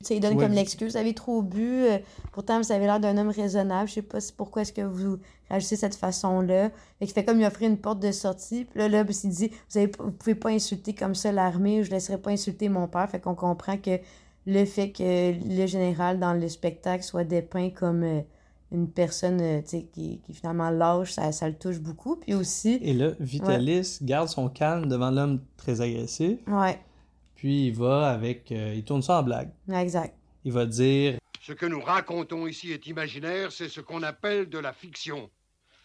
Tu 0.01 0.07
sais, 0.07 0.15
il 0.17 0.19
donne 0.19 0.36
Ouais. 0.36 0.43
comme 0.43 0.53
l'excuse, 0.53 0.91
vous 0.93 0.98
avez 0.98 1.13
trop 1.13 1.41
bu, 1.43 1.83
euh, 1.86 2.00
pourtant 2.33 2.60
vous 2.60 2.71
avez 2.71 2.86
l'air 2.86 3.00
d'un 3.00 3.17
homme 3.17 3.29
raisonnable, 3.29 3.88
je 3.88 3.93
sais 3.95 4.01
pas 4.01 4.19
si- 4.19 4.33
pourquoi 4.33 4.63
est-ce 4.63 4.74
que 4.74 4.81
vous 4.81 5.19
réagissez 5.50 5.75
de 5.75 5.79
cette 5.81 5.95
façon-là. 5.95 6.71
Fait 7.00 7.05
qu'il 7.05 7.13
fait 7.13 7.24
comme 7.24 7.38
lui 7.38 7.45
offrir 7.45 7.69
une 7.69 7.79
porte 7.79 8.00
de 8.00 8.12
sortie, 8.12 8.65
puis 8.65 8.79
là, 8.79 8.89
là, 8.89 9.05
puis 9.05 9.15
il 9.24 9.29
dit, 9.29 9.51
vous, 9.69 9.77
avez, 9.77 9.88
pas- 9.88 10.03
vous 10.03 10.12
pouvez 10.12 10.36
pas 10.36 10.50
insulter 10.50 10.93
comme 10.95 11.13
ça 11.15 11.31
l'armée, 11.31 11.83
je 11.83 11.91
laisserai 11.91 12.17
pas 12.19 12.31
insulter 12.31 12.67
mon 12.67 12.88
père. 12.88 13.07
Fait 13.10 13.21
qu'on 13.21 13.36
comprend 13.36 13.77
que 13.77 14.00
le 14.48 14.65
fait 14.65 14.91
que 14.91 15.33
le 15.48 15.67
général 15.67 16.19
dans 16.19 16.33
le 16.33 16.50
spectacle 16.50 17.03
soit 17.03 17.24
dépeint 17.24 17.69
comme 17.69 18.03
euh, 18.03 18.21
une 18.71 18.89
personne, 18.89 19.41
euh, 19.41 19.61
tu 19.61 19.67
sais, 19.69 19.83
qui, 19.91 20.19
qui 20.21 20.33
finalement 20.33 20.69
lâche, 20.69 21.11
ça, 21.11 21.31
ça 21.31 21.47
le 21.49 21.55
touche 21.55 21.79
beaucoup. 21.79 22.15
Puis 22.17 22.33
aussi, 22.33 22.79
Et 22.81 22.93
là, 22.93 23.11
Vitalis 23.19 23.97
garde 24.01 24.29
son 24.29 24.47
calme 24.49 24.87
devant 24.87 25.11
l'homme 25.11 25.41
très 25.57 25.81
agressif. 25.81 26.39
ouais, 26.47 26.79
Puis 27.35 27.67
il 27.67 27.75
va 27.75 28.09
avec. 28.09 28.51
euh, 28.51 28.73
il 28.75 28.83
tourne 28.83 29.01
ça 29.01 29.19
en 29.19 29.23
blague. 29.23 29.49
exact. 29.73 30.15
Il 30.45 30.51
va 30.53 30.65
dire 30.65 31.17
Ce 31.41 31.53
que 31.53 31.65
nous 31.65 31.81
racontons 31.81 32.47
ici 32.47 32.71
est 32.71 32.87
imaginaire, 32.87 33.51
c'est 33.51 33.69
ce 33.69 33.81
qu'on 33.81 34.03
appelle 34.03 34.49
de 34.49 34.57
la 34.57 34.73
fiction. 34.73 35.29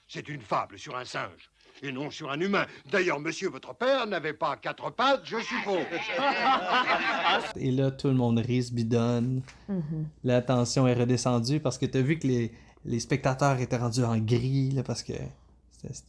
C'est 0.08 0.28
une 0.28 0.40
fable 0.40 0.78
sur 0.78 0.96
un 0.96 1.04
singe, 1.04 1.50
et 1.82 1.90
non 1.90 2.10
sur 2.12 2.30
un 2.30 2.38
humain. 2.40 2.64
D'ailleurs, 2.92 3.18
monsieur, 3.18 3.48
votre 3.50 3.74
père 3.74 4.06
n'avait 4.06 4.32
pas 4.32 4.56
quatre 4.56 4.90
pattes, 4.92 5.22
je 5.24 5.38
suppose. 5.40 5.84
Et 7.56 7.70
là, 7.72 7.90
tout 7.90 8.06
le 8.08 8.14
monde 8.14 8.38
rit, 8.38 8.62
se 8.62 8.72
bidonne. 8.72 9.42
Mhm. 9.68 10.06
La 10.24 10.42
tension 10.42 10.86
est 10.86 10.94
redescendue 10.94 11.58
parce 11.60 11.76
que 11.78 11.86
tu 11.86 11.98
as 11.98 12.02
vu 12.02 12.18
que 12.18 12.26
les, 12.28 12.52
les 12.86 13.00
spectateurs 13.00 13.58
étaient 13.60 13.76
rendus 13.76 14.04
en 14.04 14.16
gris, 14.18 14.70
là, 14.70 14.82
parce 14.82 15.02
que 15.02 15.12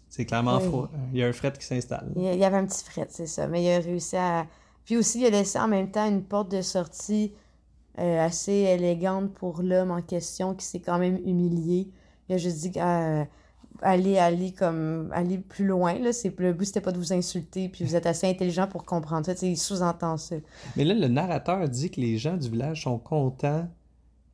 c'est- 0.10 0.26
clairement 0.26 0.58
Oui. 0.60 0.68
froid. 0.68 0.90
Il 1.14 1.20
y 1.20 1.24
a 1.24 1.28
un 1.28 1.34
fret 1.34 1.54
qui 1.60 1.66
s'installe. 1.66 2.12
Il 2.16 2.24
y 2.24 2.44
avait 2.44 2.58
un 2.58 2.66
petit 2.66 2.84
fret, 2.84 3.08
c'est 3.10 3.28
ça. 3.28 3.48
Mais 3.48 3.64
il 3.64 3.70
a 3.72 3.80
réussi 3.80 4.16
à. 4.18 4.48
Puis 4.86 4.96
aussi, 4.98 5.20
il 5.20 5.26
a 5.26 5.30
laissé 5.30 5.60
en 5.60 5.68
même 5.68 5.92
temps 5.92 6.08
une 6.08 6.24
porte 6.24 6.50
de 6.52 6.62
sortie 6.62 7.34
euh, 8.00 8.26
assez 8.26 8.54
élégante 8.54 9.34
pour 9.34 9.62
l'homme 9.62 9.92
en 9.92 10.02
question 10.02 10.54
qui 10.54 10.66
s'est 10.66 10.80
quand 10.80 10.98
même 11.00 11.18
humilié. 11.26 11.90
Il 12.30 12.36
a 12.36 12.38
juste 12.38 12.60
dit 12.60 12.72
euh, 12.80 13.24
allez, 13.82 14.18
allez, 14.18 14.52
comme, 14.54 15.10
allez 15.14 15.38
plus 15.38 15.66
loin. 15.66 15.94
Là. 15.96 16.12
Le 16.38 16.54
but, 16.54 16.66
c'était 16.66 16.82
pas 16.82 16.92
de 16.92 16.98
vous 16.98 17.12
insulter, 17.14 17.70
puis 17.70 17.84
vous 17.86 17.96
êtes 17.96 18.06
assez 18.06 18.28
intelligent 18.28 18.68
pour 18.68 18.86
comprendre 18.86 19.26
ça. 19.26 19.34
Il 19.46 19.58
sous-entend 19.58 20.18
ça. 20.18 20.36
Mais 20.76 20.84
là, 20.86 20.94
le 20.94 21.08
narrateur 21.08 21.68
dit 21.70 21.90
que 21.92 22.00
les 22.02 22.18
gens 22.18 22.38
du 22.38 22.50
village 22.50 22.84
sont 22.84 22.98
contents 22.98 23.68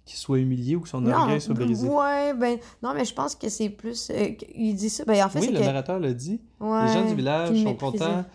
qu'il 0.06 0.18
soit 0.18 0.40
humilié 0.40 0.76
ou 0.76 0.82
que 0.82 0.90
son 0.90 1.06
orgueil 1.06 1.40
soit 1.40 1.54
brisé. 1.56 1.88
ouais, 1.88 2.34
ben, 2.34 2.58
non, 2.82 2.94
mais 2.94 3.06
je 3.06 3.14
pense 3.14 3.36
que 3.36 3.48
c'est 3.50 3.70
plus. 3.70 4.10
euh, 4.10 4.30
il 4.56 4.76
dit 4.76 4.90
ça. 4.90 5.06
Ben, 5.06 5.24
en 5.24 5.30
fait, 5.30 5.40
oui, 5.40 5.48
le 5.52 5.60
que. 5.60 5.64
narrateur 5.64 6.00
le 6.00 6.14
dit. 6.14 6.42
Ouais, 6.60 6.86
les 6.88 6.94
gens 6.94 7.06
du 7.08 7.16
village 7.16 7.64
sont 7.64 7.76
contents. 7.76 8.26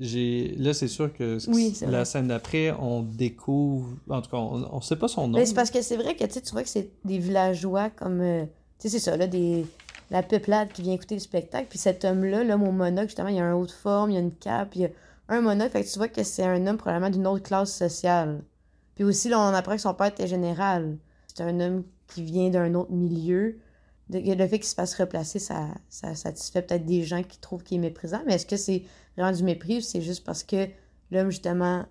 Là, 0.00 0.74
c'est 0.74 0.88
sûr 0.88 1.12
que 1.12 1.38
Oui, 1.50 1.76
la 1.82 1.88
vrai. 1.88 2.04
scène 2.04 2.28
d'après, 2.28 2.72
on 2.78 3.02
découvre... 3.02 3.88
En 4.08 4.22
tout 4.22 4.30
cas, 4.30 4.36
on 4.36 4.76
ne 4.76 4.80
sait 4.82 4.96
pas 4.96 5.08
son 5.08 5.28
nom. 5.28 5.38
Ben, 5.38 5.44
c'est 5.46 5.54
parce 5.54 5.70
que 5.70 5.82
c'est 5.82 5.96
vrai 5.96 6.14
que 6.14 6.24
tu 6.24 6.40
vois 6.52 6.62
que 6.62 6.68
c'est 6.68 6.90
des 7.04 7.18
villageois 7.18 7.90
comme. 7.90 8.20
euh, 8.20 8.44
tu 8.78 8.88
sais, 8.88 8.98
c'est 8.98 9.10
ça, 9.10 9.16
là, 9.16 9.26
des, 9.26 9.66
la 10.10 10.22
peuplade 10.22 10.68
qui 10.72 10.82
vient 10.82 10.94
écouter 10.94 11.14
le 11.16 11.20
spectacle. 11.20 11.66
Puis 11.68 11.78
cet 11.78 12.04
homme-là, 12.04 12.44
l'homme 12.44 12.62
au 12.62 12.70
monocle, 12.72 13.08
justement, 13.08 13.28
il 13.28 13.38
a 13.40 13.44
un 13.44 13.54
haut 13.54 13.66
de 13.66 13.70
forme, 13.72 14.12
il 14.12 14.16
a 14.16 14.20
une 14.20 14.32
cape, 14.34 14.76
il 14.76 14.84
a 14.86 14.88
un 15.30 15.40
monocle. 15.40 15.70
Fait 15.72 15.84
que 15.84 15.90
tu 15.90 15.98
vois 15.98 16.08
que 16.08 16.22
c'est 16.22 16.44
un 16.44 16.64
homme 16.66 16.76
probablement 16.76 17.10
d'une 17.10 17.26
autre 17.26 17.42
classe 17.42 17.74
sociale. 17.76 18.42
Puis 18.94 19.04
aussi, 19.04 19.28
là, 19.28 19.40
on 19.40 19.54
apprend 19.54 19.74
que 19.74 19.80
son 19.82 19.94
père 19.94 20.06
était 20.08 20.26
général. 20.28 20.96
C'est 21.38 21.44
un 21.44 21.60
homme 21.60 21.84
qui 22.08 22.24
vient 22.24 22.50
d'un 22.50 22.74
autre 22.74 22.90
milieu. 22.90 23.58
Le 24.10 24.46
fait 24.48 24.58
qu'il 24.58 24.66
se 24.66 24.74
fasse 24.74 24.94
replacer, 24.94 25.38
ça, 25.38 25.68
ça 25.88 26.16
satisfait 26.16 26.62
peut-être 26.62 26.84
des 26.84 27.04
gens 27.04 27.22
qui 27.22 27.38
trouvent 27.38 27.62
qu'il 27.62 27.76
est 27.76 27.80
méprisant. 27.80 28.20
Mais 28.26 28.34
est-ce 28.34 28.46
que 28.46 28.56
c'est 28.56 28.82
vraiment 29.16 29.36
du 29.36 29.44
mépris 29.44 29.78
ou 29.78 29.80
c'est 29.80 30.00
juste 30.00 30.24
parce 30.24 30.42
que 30.42 30.66
l'homme, 31.12 31.30
justement, 31.30 31.84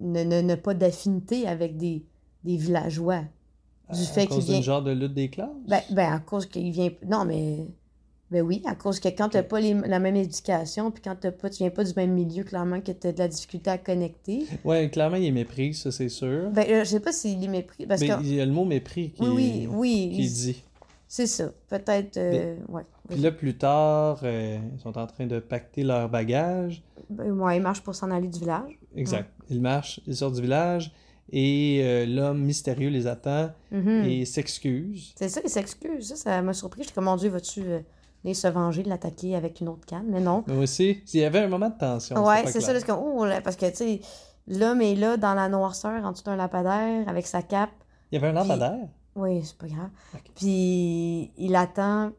ne- 0.00 0.22
ne- 0.24 0.42
n'a 0.42 0.56
pas 0.58 0.74
d'affinité 0.74 1.48
avec 1.48 1.78
des, 1.78 2.04
des 2.42 2.56
villageois? 2.58 3.22
Du 3.90 4.02
à 4.02 4.04
fait 4.04 4.26
qu'il 4.26 4.42
vient. 4.42 4.60
genre 4.60 4.82
de 4.82 4.90
lutte 4.92 5.14
des 5.14 5.30
classes? 5.30 5.48
Ben, 5.66 5.80
ben, 5.90 6.12
à 6.12 6.18
cause 6.18 6.44
qu'il 6.44 6.70
vient. 6.70 6.90
Non, 7.06 7.24
mais. 7.24 7.66
Ben 8.34 8.42
oui, 8.42 8.60
à 8.66 8.74
cause 8.74 8.98
que 8.98 9.06
quand 9.08 9.28
t'as 9.28 9.44
pas 9.44 9.60
les- 9.60 9.74
la 9.74 10.00
même 10.00 10.16
éducation, 10.16 10.90
puis 10.90 11.00
quand 11.04 11.14
t'as 11.20 11.30
pas, 11.30 11.48
tu 11.50 11.58
viens 11.58 11.70
pas 11.70 11.84
du 11.84 11.92
même 11.96 12.10
milieu, 12.12 12.42
clairement, 12.42 12.80
que 12.80 12.90
t'as 12.90 13.12
de 13.12 13.18
la 13.18 13.28
difficulté 13.28 13.70
à 13.70 13.78
connecter. 13.78 14.44
Ouais, 14.64 14.90
clairement, 14.90 15.16
il 15.16 15.26
est 15.26 15.30
mépris, 15.30 15.72
ça, 15.74 15.92
c'est 15.92 16.08
sûr. 16.08 16.50
Ben, 16.50 16.66
euh, 16.68 16.80
je 16.80 16.90
sais 16.90 17.00
pas 17.00 17.12
s'il 17.12 17.42
est 17.44 17.48
mépris. 17.48 17.86
Parce 17.86 18.00
Mais 18.00 18.08
que. 18.08 18.20
il 18.22 18.34
y 18.34 18.40
a 18.40 18.44
le 18.44 18.50
mot 18.50 18.64
mépris 18.64 19.10
qui, 19.12 19.22
Oui, 19.22 19.28
oui, 19.30 19.68
oui. 19.70 20.10
qui 20.16 20.24
il- 20.24 20.32
dit. 20.32 20.64
C'est 21.06 21.28
ça. 21.28 21.52
Peut-être. 21.68 22.16
euh, 22.16 22.56
ouais. 22.70 22.82
Puis 23.08 23.20
là, 23.20 23.30
plus 23.30 23.56
tard, 23.56 24.18
euh, 24.24 24.58
ils 24.74 24.80
sont 24.80 24.98
en 24.98 25.06
train 25.06 25.26
de 25.26 25.38
pacter 25.38 25.84
leurs 25.84 26.08
bagages. 26.08 26.82
Ben, 27.08 27.30
ouais, 27.30 27.58
il 27.58 27.62
marche 27.62 27.82
pour 27.82 27.94
s'en 27.94 28.10
aller 28.10 28.26
du 28.26 28.40
village. 28.40 28.76
Exact. 28.96 29.30
Ils 29.48 29.60
marchent, 29.60 30.00
ils 30.08 30.16
sortent 30.16 30.34
du 30.34 30.40
village 30.42 30.90
et 31.30 31.80
euh, 31.84 32.06
l'homme 32.06 32.42
mystérieux 32.42 32.88
les 32.88 33.06
attend 33.06 33.50
Mhm. 33.70 34.04
et 34.06 34.24
s'excuse. 34.24 35.12
C'est 35.16 35.28
ça, 35.28 35.40
il 35.44 35.50
s'excuse. 35.50 36.08
Ça, 36.08 36.16
ça 36.16 36.42
m'a 36.42 36.52
surpris. 36.52 36.82
J'étais 36.82 36.94
comme, 36.94 37.04
mon 37.04 37.16
Dieu, 37.16 37.28
vas-tu 37.30 37.62
aller 38.24 38.34
se 38.34 38.48
venger 38.48 38.82
de 38.82 38.88
l'attaquer 38.88 39.36
avec 39.36 39.60
une 39.60 39.68
autre 39.68 39.86
canne? 39.86 40.06
Mais 40.08 40.20
non. 40.20 40.44
Mais 40.46 40.56
aussi, 40.56 41.02
il 41.12 41.20
y 41.20 41.24
avait 41.24 41.40
un 41.40 41.48
moment 41.48 41.68
de 41.68 41.78
tension. 41.78 42.24
Ouais, 42.24 42.46
c'est 42.46 42.60
ça. 42.60 42.78
c'est 42.78 42.86
comme, 42.86 43.00
oh, 43.00 43.24
là, 43.24 43.40
parce 43.40 43.56
que, 43.56 43.68
tu 43.70 43.76
sais, 43.76 44.00
l'homme 44.48 44.80
est 44.80 44.94
là 44.94 45.16
dans 45.16 45.34
la 45.34 45.48
noirceur, 45.48 46.04
en 46.04 46.12
dessous 46.12 46.24
d'un 46.24 46.36
lampadaire, 46.36 47.08
avec 47.08 47.26
sa 47.26 47.42
cape. 47.42 47.70
Il 48.10 48.16
y 48.16 48.18
avait 48.18 48.28
un 48.28 48.32
lampadaire. 48.32 48.88
Oui, 49.16 49.42
c'est 49.44 49.56
pas 49.56 49.66
grave. 49.66 49.90
Puis 50.34 51.30
il 51.36 51.54
attend. 51.54 52.12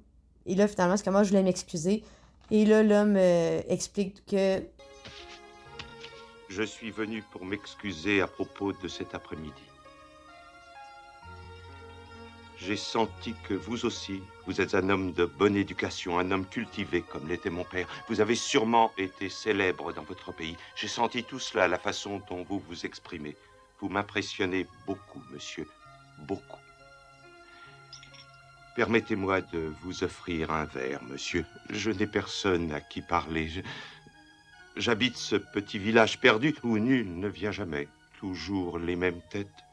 Et 0.46 0.56
là, 0.56 0.68
finalement, 0.68 0.96
c'est 0.96 1.04
que 1.06 1.10
moi, 1.10 1.24
je 1.24 1.30
voulais 1.30 1.44
m'excuser. 1.44 2.04
Et 2.52 2.65
là, 2.65 2.84
l'homme 2.84 3.15
euh, 3.18 3.62
explique 3.68 4.26
que. 4.26 4.62
Je 6.48 6.63
suis 6.63 6.91
venu 6.91 7.24
pour 7.32 7.44
m'excuser 7.44 8.22
à 8.22 8.28
propos 8.28 8.72
de 8.72 8.88
cet 8.88 9.15
après-midi. 9.15 9.64
J'ai 12.58 12.78
senti 12.78 13.36
que 13.48 13.54
vous 13.54 13.86
aussi, 13.86 14.22
vous 14.46 14.62
êtes 14.62 14.76
un 14.76 14.89
homme 14.89 15.12
de 15.12 15.26
bonne 15.26 15.56
éducation, 15.56 16.18
un 16.18 16.32
homme 16.32 16.46
cultivé 16.46 17.02
comme 17.02 17.28
l'était 17.28 17.50
mon 17.50 17.65
père. 17.65 17.88
Vous 18.08 18.22
avez 18.22 18.36
sûrement 18.36 18.91
été 18.98 19.30
célèbre 19.30 19.91
dans 19.94 20.04
votre 20.04 20.32
pays. 20.32 20.56
J'ai 20.76 20.88
senti 20.88 21.24
tout 21.24 21.39
cela, 21.39 21.68
la 21.68 21.78
façon 21.78 22.22
dont 22.30 22.44
vous 22.44 22.60
vous 22.60 22.86
exprimez. 22.86 23.36
Vous 23.80 23.89
m'impressionnez 23.89 24.68
beaucoup, 24.88 25.22
monsieur, 25.32 25.68
beaucoup. 26.20 26.60
Permettez-moi 28.76 29.41
de 29.41 29.74
vous 29.84 30.04
offrir 30.04 30.52
un 30.52 30.65
verre, 30.65 31.04
monsieur. 31.04 31.46
Je 31.70 31.91
n'ai 31.91 32.08
personne 32.08 32.72
à 32.72 32.80
qui 32.80 33.02
parler. 33.02 33.50
J'habite 34.78 35.18
ce 35.18 35.36
petit 35.36 35.80
village 35.80 36.20
perdu 36.20 36.56
où 36.63 36.78
nul 36.78 37.20
ne 37.20 37.28
vient 37.28 37.52
jamais. 37.52 37.88
Toujours 38.20 38.80
les 38.80 38.96
mêmes 38.96 39.22
têtes. 39.30 39.64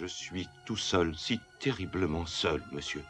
Je 0.00 0.06
suis 0.06 0.48
tout 0.66 0.76
seul, 0.76 1.14
si 1.16 1.40
terriblement 1.60 2.26
seul, 2.26 2.62
monsieur. 2.72 3.02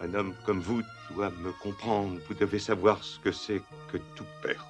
Un 0.00 0.12
homme 0.14 0.34
comme 0.44 0.60
vous 0.60 0.82
doit 1.14 1.30
me 1.30 1.52
comprendre. 1.62 2.18
Vous 2.28 2.34
devez 2.34 2.58
savoir 2.58 3.02
ce 3.02 3.18
que 3.20 3.32
c'est 3.32 3.62
que 3.90 3.98
tout 4.16 4.24
perdre. 4.42 4.66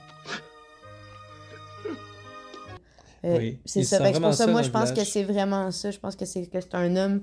euh, 3.24 3.38
Oui, 3.38 3.58
c'est 3.64 3.82
ça. 3.84 3.98
Fait 4.02 4.20
pour 4.20 4.34
ça, 4.34 4.46
moi, 4.46 4.62
je 4.62 4.70
pense 4.70 4.92
que 4.92 5.02
c'est 5.04 5.24
vraiment 5.24 5.70
ça. 5.70 5.90
Je 5.90 5.98
pense 5.98 6.14
que 6.16 6.24
c'est 6.24 6.46
que 6.46 6.60
c'est 6.60 6.74
un 6.74 6.94
homme 6.96 7.22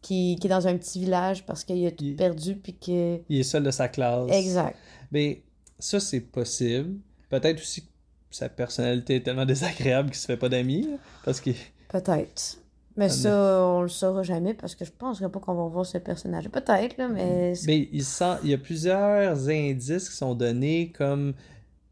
qui, 0.00 0.36
qui 0.40 0.46
est 0.46 0.50
dans 0.50 0.66
un 0.66 0.76
petit 0.78 1.00
village 1.00 1.44
parce 1.44 1.64
qu'il 1.64 1.84
a 1.86 1.90
tout 1.90 2.04
Il- 2.04 2.16
perdu. 2.16 2.56
Puis 2.56 2.76
que. 2.78 3.20
Il 3.28 3.40
est 3.40 3.42
seul 3.42 3.62
de 3.64 3.70
sa 3.70 3.88
classe. 3.88 4.30
Exact. 4.30 4.76
Mais 5.12 5.42
ça, 5.78 6.00
c'est 6.00 6.20
possible. 6.20 6.96
Peut-être 7.28 7.60
aussi 7.60 7.82
que 7.84 7.89
sa 8.30 8.48
personnalité 8.48 9.16
est 9.16 9.20
tellement 9.20 9.46
désagréable 9.54 10.10
qu'il 10.10 10.18
se 10.18 10.26
fait 10.26 10.36
pas 10.36 10.48
d'amis. 10.48 10.88
Parce 11.24 11.40
que. 11.40 11.50
Peut-être. 11.88 12.58
Mais 12.96 13.06
Ah, 13.06 13.08
ça, 13.08 13.66
on 13.66 13.82
le 13.82 13.88
saura 13.88 14.22
jamais 14.22 14.52
parce 14.54 14.74
que 14.74 14.84
je 14.84 14.90
penserais 14.90 15.30
pas 15.30 15.38
qu'on 15.38 15.54
va 15.54 15.66
voir 15.68 15.86
ce 15.86 15.98
personnage. 15.98 16.48
Peut-être, 16.48 16.98
là, 16.98 17.08
mais. 17.08 17.54
Mais 17.66 17.88
il, 17.92 18.04
sent, 18.04 18.36
il 18.44 18.50
y 18.50 18.54
a 18.54 18.58
plusieurs 18.58 19.48
indices 19.48 20.08
qui 20.10 20.16
sont 20.16 20.34
donnés 20.34 20.92
comme 20.96 21.34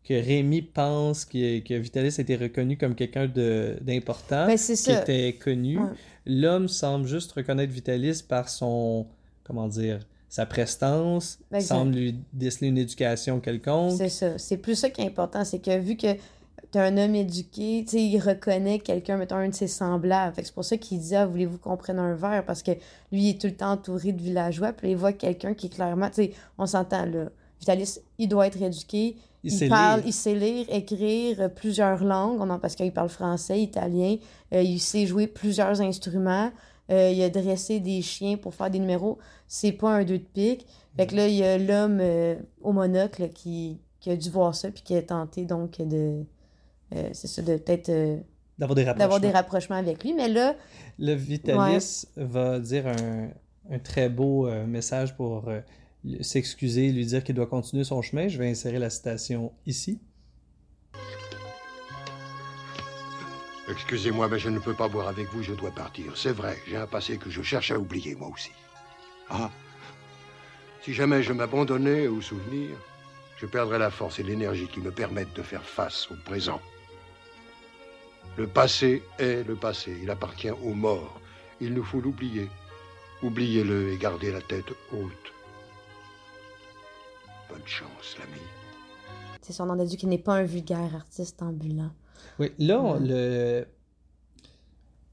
que 0.05 0.15
Rémi 0.15 0.63
pense 0.63 1.25
que, 1.27 1.61
que 1.61 1.75
Vitalis 1.75 2.15
a 2.19 2.23
été 2.23 2.35
reconnu 2.37 2.79
comme 2.79 2.95
quelqu'un 2.95 3.27
d'important, 3.27 4.47
Ben, 4.47 4.57
qui 4.57 4.77
ça. 4.77 5.03
était 5.03 5.35
connu. 5.35 5.79
Ouais. 5.79 5.91
L'homme 6.27 6.67
semble 6.69 7.07
juste 7.07 7.33
reconnaître 7.33 7.73
Vitalis 7.73 8.23
par 8.27 8.49
son, 8.49 9.07
comment 9.45 9.69
dire, 9.69 10.01
sa 10.29 10.47
prestance 10.47 11.39
Exact. 11.53 11.75
semble 11.75 11.95
lui 11.95 12.17
déceler 12.33 12.69
une 12.69 12.79
éducation 12.79 13.41
quelconque. 13.41 13.97
C'est 13.97 14.09
ça. 14.09 14.39
C'est 14.39 14.59
plus 14.59 14.75
ça 14.75 14.91
qui 14.91 15.01
est 15.03 15.07
important. 15.07 15.45
C'est 15.45 15.59
que 15.59 15.79
vu 15.79 15.97
que 15.97 16.09
t'es 16.71 16.79
un 16.81 16.97
homme 16.99 17.15
éduqué, 17.15 17.83
tu 17.85 17.93
sais, 17.93 18.03
il 18.03 18.19
reconnaît 18.21 18.79
quelqu'un, 18.79 19.17
mettons, 19.17 19.37
un 19.37 19.49
de 19.49 19.55
ses 19.55 19.69
semblables. 19.69 20.35
Fait 20.35 20.43
que 20.43 20.49
c'est 20.49 20.55
pour 20.55 20.65
ça 20.65 20.77
qu'il 20.77 20.99
dit, 21.01 21.15
ah, 21.17 21.27
voulez-vous 21.27 21.57
qu'on 21.59 21.77
prenne 21.79 21.99
un 21.99 22.15
verre? 22.15 22.45
Parce 22.45 22.63
que 22.63 22.73
lui, 23.11 23.23
il 23.23 23.31
est 23.31 23.41
tout 23.41 23.47
le 23.47 23.55
temps 23.55 23.73
entouré 23.73 24.13
de 24.13 24.21
villageois, 24.21 24.73
puis 24.73 24.91
il 24.91 24.97
voit 24.97 25.13
quelqu'un 25.15 25.55
qui 25.55 25.67
est 25.67 25.71
clairement, 25.71 26.09
tu 26.09 26.17
sais, 26.17 26.33
on 26.59 26.67
s'entend, 26.67 27.07
là. 27.07 27.31
Vitalis, 27.61 27.99
il 28.19 28.29
doit 28.29 28.47
être 28.47 28.61
éduqué. 28.61 29.17
Il 29.43 29.53
Il, 29.53 29.57
sait 29.57 29.69
parle, 29.69 30.01
lire. 30.01 30.09
il 30.09 30.13
sait 30.13 30.35
lire, 30.35 30.67
écrire 30.69 31.41
euh, 31.41 31.49
plusieurs 31.49 32.05
langues, 32.05 32.41
on 32.41 32.51
en, 32.51 32.59
parce 32.59 32.75
qu'il 32.75 32.93
parle 32.93 33.09
français, 33.09 33.61
italien. 33.63 34.17
Euh, 34.53 34.61
il 34.63 34.79
sait 34.79 35.07
jouer 35.07 35.27
plusieurs 35.27 35.81
instruments. 35.81 36.51
Euh, 36.91 37.11
il 37.11 37.23
a 37.23 37.29
dressé 37.31 37.81
des 37.81 38.01
chiens 38.03 38.37
pour 38.37 38.55
faire 38.55 38.71
des 38.71 38.79
numéros. 38.79 39.19
C'est 39.47 39.73
pas 39.73 39.91
un 39.91 40.05
deux 40.05 40.19
de 40.19 40.25
pique. 40.25 40.67
Fait 40.97 41.07
que 41.07 41.15
là, 41.15 41.29
il 41.29 41.35
y 41.35 41.45
a 41.45 41.59
l'homme 41.59 41.99
euh, 42.01 42.37
au 42.63 42.73
monocle 42.73 43.29
qui, 43.31 43.79
qui 44.01 44.11
a 44.11 44.17
dû 44.17 44.31
voir 44.31 44.55
ça 44.55 44.71
puis 44.71 44.83
qui 44.83 44.97
a 44.97 45.03
tenté 45.03 45.45
donc 45.45 45.81
de. 45.81 46.25
euh, 46.95 47.09
c'est 47.13 47.27
ça, 47.29 47.43
de 47.43 47.57
peut-être 47.57 47.91
D'avoir 48.59 48.75
des 48.75 48.85
d'avoir 48.85 49.21
des 49.21 49.31
rapprochements. 49.31 49.77
avec 49.77 50.03
lui. 50.03 50.15
Mais 50.15 50.29
là, 50.29 50.57
Le 50.99 51.13
Vitalis 51.15 52.07
va 52.17 52.59
dire 52.59 52.87
un, 52.89 53.29
un 53.71 53.79
très 53.79 54.09
beau 54.09 54.51
message 54.67 55.17
pour 55.17 55.49
s'excuser, 56.21 56.91
lui 56.91 57.07
dire 57.07 57.23
qu'il 57.23 57.35
doit 57.35 57.47
continuer 57.47 57.85
son 57.85 58.03
chemin. 58.03 58.29
Je 58.29 58.39
vais 58.39 58.49
insérer 58.51 58.79
la 58.79 58.91
citation 58.91 59.53
ici. 59.67 60.01
Excusez-moi, 63.71 64.29
mais 64.29 64.39
je 64.39 64.49
ne 64.49 64.59
peux 64.59 64.75
pas 64.75 64.89
boire 64.89 65.09
avec 65.09 65.29
vous, 65.29 65.43
je 65.43 65.53
dois 65.53 65.71
partir. 65.71 66.17
C'est 66.17 66.33
vrai, 66.33 66.59
j'ai 66.67 66.77
un 66.77 66.87
passé 66.87 67.19
que 67.19 67.29
je 67.29 67.43
cherche 67.43 67.71
à 67.71 67.79
oublier, 67.79 68.15
moi 68.15 68.29
aussi. 68.29 68.51
Ah 69.29 69.51
Si 70.83 70.95
jamais 70.95 71.23
je 71.23 71.35
m'abandonnais 71.35 72.07
aux 72.07 72.23
souvenirs, 72.23 72.79
je 73.37 73.45
perdrais 73.47 73.79
la 73.79 73.91
force 73.91 74.19
et 74.19 74.23
l'énergie 74.23 74.69
qui 74.69 74.81
me 74.81 74.91
permettent 74.91 75.35
de 75.35 75.43
faire 75.43 75.63
face 75.63 76.11
au 76.11 76.15
présent. 76.25 76.61
Le 78.39 78.47
passé 78.47 79.03
est 79.19 79.47
le 79.47 79.55
passé, 79.55 79.99
il 80.03 80.11
appartient 80.11 80.51
aux 80.51 80.75
morts. 80.75 81.21
Il 81.61 81.75
nous 81.75 81.85
faut 81.85 82.01
l'oublier. 82.01 82.49
Oubliez-le 83.23 83.93
et 83.93 83.99
gardez 83.99 84.33
la 84.33 84.41
tête 84.41 84.71
haute. 84.93 85.33
Bonne 87.51 87.67
chance, 87.67 88.17
l'ami. 88.19 88.41
c'est 89.43 89.53
son 89.53 89.75
dit 89.85 89.97
qu'il 89.97 90.09
n'est 90.09 90.19
pas 90.19 90.37
un 90.37 90.45
vulgaire 90.45 90.95
artiste 90.95 91.43
ambulant. 91.43 91.91
Oui, 92.39 92.51
là, 92.59 92.81
on- 92.81 92.95
Ouais. 93.01 93.07
le, 93.09 93.67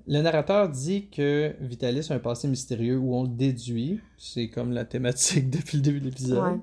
le 0.07 0.21
narrateur 0.21 0.69
dit 0.69 1.07
que 1.09 1.55
Vitalis 1.61 2.07
a 2.09 2.13
un 2.15 2.19
passé 2.19 2.47
mystérieux 2.47 2.97
où 2.97 3.15
on 3.15 3.23
le 3.23 3.29
déduit. 3.29 3.99
C'est 4.17 4.49
comme 4.49 4.71
la 4.71 4.85
thématique 4.85 5.49
depuis 5.57 5.77
le 5.77 5.83
début 5.83 5.99
de 5.99 6.05
l'épisode. 6.05 6.43
Ouais. 6.43 6.59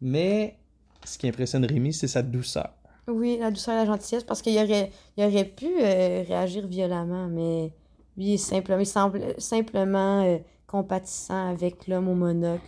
Mais 0.00 0.58
ce 1.04 1.16
qui 1.18 1.28
impressionne 1.28 1.64
Rémi, 1.64 1.92
c'est 1.92 2.08
sa 2.08 2.22
douceur. 2.22 2.70
Oui, 3.08 3.38
la 3.40 3.50
douceur 3.50 3.74
et 3.74 3.78
la 3.78 3.86
gentillesse, 3.86 4.24
parce 4.24 4.42
qu'il 4.42 4.56
aurait, 4.56 4.90
il 5.16 5.24
aurait 5.24 5.44
pu 5.44 5.66
euh, 5.80 6.22
réagir 6.26 6.66
violemment, 6.66 7.26
mais 7.28 7.72
lui, 8.16 8.26
il, 8.26 8.34
est 8.34 8.36
simplement, 8.36 8.78
il 8.80 8.86
semble 8.86 9.34
simplement 9.38 10.22
euh, 10.24 10.38
compatissant 10.68 11.50
avec 11.50 11.88
l'homme 11.88 12.08
au 12.08 12.14
monocle. 12.14 12.62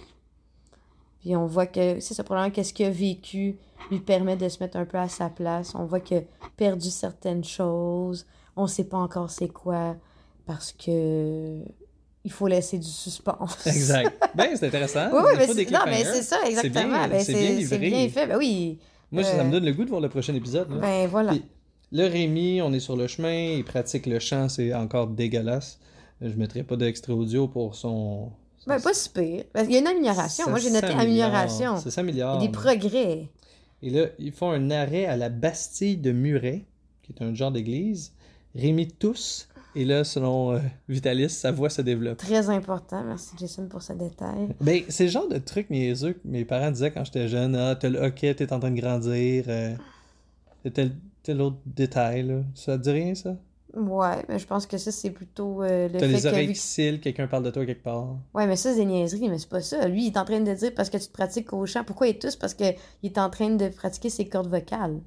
Puis 1.24 1.34
on 1.36 1.46
voit 1.46 1.66
que 1.66 2.00
c'est 2.00 2.12
ça, 2.14 2.22
probablement 2.22 2.52
qu'est-ce 2.54 2.74
qu'il 2.74 2.84
a 2.86 2.90
vécu 2.90 3.56
lui 3.90 3.98
permet 4.00 4.36
de 4.36 4.48
se 4.48 4.62
mettre 4.62 4.76
un 4.76 4.84
peu 4.84 4.98
à 4.98 5.08
sa 5.08 5.30
place. 5.30 5.74
On 5.74 5.84
voit 5.86 6.00
qu'il 6.00 6.18
a 6.18 6.22
perdu 6.56 6.90
certaines 6.90 7.44
choses. 7.44 8.26
On 8.56 8.66
sait 8.66 8.84
pas 8.84 8.98
encore 8.98 9.30
c'est 9.30 9.48
quoi, 9.48 9.96
parce 10.46 10.72
que 10.72 11.60
il 12.24 12.30
faut 12.32 12.46
laisser 12.46 12.78
du 12.78 12.88
suspense. 12.88 13.58
Exact. 13.66 14.12
ben, 14.34 14.50
c'est 14.54 14.66
intéressant. 14.66 15.08
Oui, 15.12 15.32
mais 15.36 15.46
c'est, 15.46 15.70
non, 15.70 15.80
mais 15.86 16.04
c'est 16.04 16.22
ça, 16.22 16.36
C'est 16.44 16.50
exactement. 16.50 16.88
bien- 16.88 17.08
Ben, 17.08 17.20
c'est 17.20 17.32
c'est, 17.32 17.38
bien 17.38 17.48
c'est 17.68 17.78
livré. 17.78 17.90
bien 17.90 18.08
fait. 18.08 18.26
Ben 18.26 18.36
oui. 18.38 18.78
Moi, 19.12 19.22
ça, 19.24 19.36
ça 19.36 19.44
me 19.44 19.48
Euh, 19.48 19.52
donne 19.52 19.64
le 19.64 19.72
goût 19.72 19.84
de 19.84 19.90
voir 19.90 20.00
le 20.00 20.08
prochain 20.08 20.34
épisode. 20.34 20.70
là. 20.70 20.76
Ben 20.80 21.06
voilà. 21.08 21.32
Puis, 21.32 21.44
là, 21.92 22.06
Rémi, 22.08 22.60
on 22.62 22.72
est 22.72 22.80
sur 22.80 22.96
le 22.96 23.06
chemin, 23.06 23.32
il 23.56 23.64
pratique 23.64 24.06
le 24.06 24.18
chant, 24.18 24.48
c'est 24.48 24.72
encore 24.74 25.06
dégueulasse. 25.08 25.78
Je 26.20 26.34
mettrai 26.36 26.62
pas 26.62 26.76
d'extrait 26.76 27.12
audio 27.12 27.46
pour 27.48 27.74
son. 27.74 28.30
Ben, 28.66 28.80
pas 28.80 28.94
si 28.94 29.08
pire. 29.10 29.44
Parce 29.52 29.66
qu'il 29.66 29.74
y 29.74 29.78
a 29.78 29.80
une 29.80 29.86
amélioration. 29.86 30.44
Ça 30.44 30.50
Moi, 30.50 30.58
j'ai 30.58 30.70
noté 30.70 30.86
amélioration. 30.86 31.76
Ça 31.78 31.90
s'améliore. 31.90 32.38
des 32.38 32.48
progrès. 32.48 33.28
Et 33.82 33.90
là, 33.90 34.06
ils 34.18 34.32
font 34.32 34.50
un 34.50 34.70
arrêt 34.70 35.04
à 35.04 35.16
la 35.16 35.28
Bastille 35.28 35.98
de 35.98 36.12
Muret, 36.12 36.64
qui 37.02 37.12
est 37.12 37.22
un 37.22 37.34
genre 37.34 37.52
d'église. 37.52 38.12
Rémi 38.54 38.88
tousse. 38.88 39.48
Et 39.76 39.84
là, 39.84 40.04
selon 40.04 40.52
euh, 40.52 40.60
Vitalis, 40.88 41.30
sa 41.30 41.50
voix 41.50 41.68
se 41.68 41.82
développe. 41.82 42.18
Très 42.18 42.48
important. 42.48 43.02
Merci, 43.04 43.32
Jason, 43.38 43.66
pour 43.66 43.82
ce 43.82 43.92
détail. 43.92 44.54
Ben, 44.60 44.82
c'est 44.88 45.04
le 45.04 45.10
genre 45.10 45.28
de 45.28 45.38
truc 45.38 45.68
niaiseux 45.68 46.12
que 46.12 46.20
mes 46.24 46.44
parents 46.44 46.70
disaient 46.70 46.92
quand 46.92 47.04
j'étais 47.04 47.28
jeune. 47.28 47.56
Ah, 47.56 47.74
t'as 47.74 47.88
le 47.88 47.98
hockey, 47.98 48.32
t'es 48.34 48.52
en 48.52 48.60
train 48.60 48.70
de 48.70 48.80
grandir. 48.80 49.44
Euh, 49.48 49.74
tel, 50.72 50.92
tel 51.24 51.40
autre 51.40 51.56
détail, 51.66 52.22
là. 52.22 52.42
Ça 52.54 52.78
te 52.78 52.84
dit 52.84 52.90
rien, 52.90 53.14
ça? 53.16 53.36
Ouais, 53.76 54.24
mais 54.28 54.38
je 54.38 54.46
pense 54.46 54.66
que 54.66 54.78
ça, 54.78 54.92
c'est 54.92 55.10
plutôt 55.10 55.62
euh, 55.62 55.88
le 55.88 55.94
T'as 55.98 56.06
fait 56.06 56.12
les 56.12 56.20
que... 56.22 56.26
oreilles 56.28 56.46
qui 56.48 56.52
que- 56.54 56.58
cillent, 56.58 57.00
quelqu'un 57.00 57.26
parle 57.26 57.42
de 57.44 57.50
toi 57.50 57.66
quelque 57.66 57.82
part. 57.82 58.16
Ouais, 58.34 58.46
mais 58.46 58.56
ça, 58.56 58.70
c'est 58.70 58.76
des 58.76 58.84
niaiseries, 58.84 59.28
mais 59.28 59.38
c'est 59.38 59.48
pas 59.48 59.60
ça. 59.60 59.88
Lui, 59.88 60.04
il 60.04 60.06
est 60.08 60.16
en 60.18 60.24
train 60.24 60.40
de 60.40 60.54
dire 60.54 60.72
parce 60.74 60.90
que 60.90 60.96
tu 60.96 61.06
te 61.06 61.12
pratiques 61.12 61.52
au 61.52 61.66
chant. 61.66 61.82
Pourquoi 61.84 62.06
il 62.08 62.18
tousse? 62.18 62.36
Parce 62.36 62.54
qu'il 62.54 62.74
est 63.02 63.18
en 63.18 63.30
train 63.30 63.50
de 63.50 63.68
pratiquer 63.68 64.10
ses 64.10 64.28
cordes 64.28 64.48
vocales. 64.48 65.00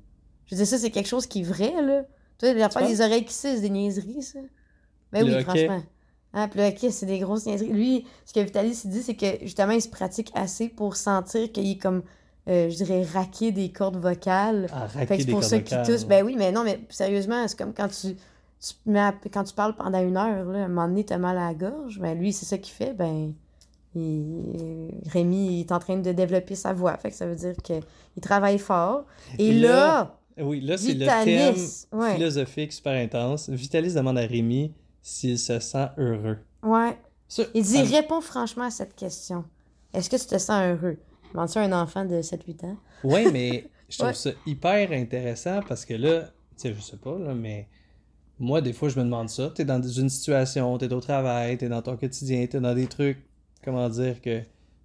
Je 0.45 0.55
veux 0.55 0.57
dire, 0.57 0.67
ça, 0.67 0.77
c'est 0.77 0.91
quelque 0.91 1.07
chose 1.07 1.27
qui 1.27 1.41
est 1.41 1.43
vrai, 1.43 1.73
là. 1.81 2.03
Toi, 2.39 2.49
il 2.49 2.61
a 2.61 2.69
pas 2.69 2.85
des 2.87 3.01
oreilles 3.01 3.25
qui 3.25 3.33
cillent, 3.33 3.55
c'est 3.55 3.61
des 3.61 3.69
niaiseries, 3.69 4.21
ça. 4.21 4.39
Ben 5.11 5.25
Le 5.25 5.33
oui, 5.33 5.33
hockey? 5.41 5.43
franchement. 5.43 5.83
Ah, 6.33 6.47
puis 6.49 6.59
le 6.59 6.67
hockey, 6.67 6.91
c'est 6.91 7.05
des 7.05 7.19
grosses 7.19 7.45
niaiseries. 7.45 7.71
Lui, 7.71 8.05
ce 8.25 8.33
que 8.33 8.41
Vitalis 8.41 8.81
dit, 8.85 9.01
c'est 9.01 9.15
que 9.15 9.25
justement, 9.43 9.71
il 9.71 9.81
se 9.81 9.89
pratique 9.89 10.29
assez 10.35 10.67
pour 10.69 10.95
sentir 10.97 11.51
qu'il 11.51 11.71
est 11.71 11.77
comme, 11.77 12.03
euh, 12.49 12.69
je 12.69 12.75
dirais, 12.75 13.03
raqué 13.03 13.51
des 13.51 13.71
cordes 13.71 13.97
vocales. 13.97 14.67
Ah, 14.71 14.87
Fait 14.87 14.99
raquer 14.99 15.07
que 15.15 15.21
c'est 15.21 15.25
des 15.25 15.31
pour 15.31 15.41
qu'il 15.41 15.49
vocales. 15.57 15.85
tousse. 15.85 16.03
Ben 16.05 16.23
oui, 16.25 16.35
mais 16.37 16.51
non, 16.51 16.63
mais 16.63 16.79
sérieusement, 16.89 17.47
c'est 17.47 17.57
comme 17.57 17.73
quand 17.73 17.87
tu, 17.87 18.15
tu 18.59 18.73
mets 18.89 19.11
quand 19.31 19.43
tu 19.43 19.53
parles 19.53 19.75
pendant 19.75 19.99
une 20.01 20.17
heure, 20.17 20.45
là, 20.45 20.59
à 20.61 20.65
un 20.65 20.67
moment 20.67 20.87
donné, 20.87 21.03
t'as 21.05 21.17
mal 21.17 21.37
à 21.37 21.47
la 21.47 21.53
gorge. 21.53 21.99
Ben 21.99 22.17
lui, 22.17 22.33
c'est 22.33 22.45
ça 22.45 22.57
qu'il 22.57 22.73
fait. 22.73 22.93
Ben, 22.93 23.33
il- 23.95 24.91
Rémi 25.11 25.57
il 25.57 25.59
est 25.61 25.71
en 25.71 25.79
train 25.79 25.97
de 25.97 26.11
développer 26.11 26.55
sa 26.55 26.73
voix. 26.73 26.95
Fait 26.97 27.09
que 27.09 27.15
ça 27.15 27.25
veut 27.27 27.35
dire 27.35 27.55
qu'il 27.63 27.81
travaille 28.21 28.59
fort. 28.59 29.05
Et, 29.37 29.47
Et 29.47 29.53
là, 29.53 30.17
là, 30.37 30.43
Oui, 30.45 30.61
là, 30.61 30.77
c'est 30.77 30.93
le 30.93 31.05
thème. 31.05 31.55
Ouais, 31.91 32.15
philosophique 32.15 32.73
super 32.73 32.93
intense. 32.93 33.49
Vitalis 33.49 33.93
demande 33.93 34.17
à 34.17 34.21
Rémi 34.25 34.73
s'il 35.01 35.39
se 35.39 35.59
sent 35.59 35.87
heureux. 35.97 36.37
ouais. 36.63 36.97
Ça, 37.29 37.43
Il 37.53 37.61
dit 37.63 37.85
ça- 37.85 37.97
réponds 37.97 38.21
franchement 38.21 38.63
à 38.63 38.69
cette 38.69 38.95
question. 38.95 39.43
Est-ce 39.93 40.09
que 40.09 40.15
tu 40.15 40.27
te 40.27 40.37
sens 40.37 40.61
heureux? 40.63 40.95
Demande 41.33 41.49
ça 41.49 41.59
à 41.61 41.65
un 41.65 41.73
enfant 41.73 42.05
de 42.05 42.21
7-8 42.21 42.63
ans? 42.63 42.77
Ouais, 43.03 43.29
mais 43.33 43.69
je 43.89 43.97
trouve 43.97 44.07
Ouais. 44.11 44.13
ça 44.15 44.29
hyper 44.45 44.93
intéressant 44.93 45.59
parce 45.67 45.83
que 45.83 45.93
là, 45.93 46.21
tu 46.21 46.29
sais, 46.55 46.73
je 46.73 46.79
sais 46.79 46.95
pas, 46.95 47.19
là, 47.19 47.33
mais 47.33 47.67
moi, 48.39 48.61
des 48.61 48.73
fois, 48.73 48.89
je 48.89 48.97
me 48.99 49.03
demande 49.05 49.29
ça. 49.29 49.51
T'es 49.55 49.65
dans 49.65 49.81
une 49.81 50.09
situation, 50.09 50.77
t'es 50.77 50.91
au 50.93 51.01
travail, 51.01 51.57
t'es 51.57 51.69
dans 51.69 51.81
ton 51.81 51.97
quotidien, 51.97 52.45
t'es 52.47 52.59
dans 52.59 52.75
des 52.75 52.87
trucs, 52.87 53.19
comment 53.63 53.89
dire, 53.89 54.21
que 54.21 54.41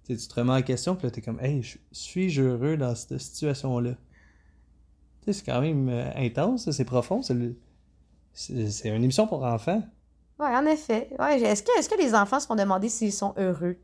tu 0.07 0.17
te 0.17 0.35
remets 0.35 0.53
en 0.53 0.61
question, 0.61 0.95
puis 0.95 1.07
là, 1.07 1.11
t'es 1.11 1.21
comme, 1.21 1.39
hey, 1.41 1.61
je- 1.63 1.77
suis-je 1.91 2.41
heureux 2.41 2.77
dans 2.77 2.95
cette 2.95 3.19
situation-là? 3.19 3.95
Tu 5.21 5.33
sais, 5.33 5.39
c'est 5.39 5.45
quand 5.45 5.61
même 5.61 5.89
euh, 5.89 6.11
intense, 6.15 6.69
c'est 6.71 6.85
profond, 6.85 7.21
c'est 7.21 7.33
le- 7.33 7.55
c'est 8.33 8.69
c'est 8.71 8.89
une 8.89 9.03
émission 9.03 9.27
pour 9.27 9.43
enfants. 9.45 9.83
Ouais, 10.39 10.55
en 10.55 10.65
effet. 10.67 11.09
Ouais, 11.19 11.41
est-ce 11.41 11.63
que, 11.63 11.71
est-ce 11.79 11.89
que 11.89 11.97
les 11.99 12.13
enfants 12.15 12.39
se 12.39 12.45
font 12.47 12.55
demander 12.55 12.89
s'ils 12.89 13.13
sont 13.13 13.33
heureux? 13.37 13.77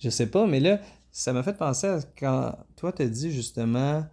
Je 0.00 0.10
sais 0.10 0.26
pas, 0.30 0.46
mais 0.46 0.60
là, 0.60 0.80
ça 1.12 1.32
m'a 1.32 1.42
fait 1.42 1.56
penser 1.56 1.86
à 1.86 2.00
quand 2.18 2.56
toi 2.76 2.92
t'as 2.92 3.06
dit 3.06 3.30
justement 3.32 4.04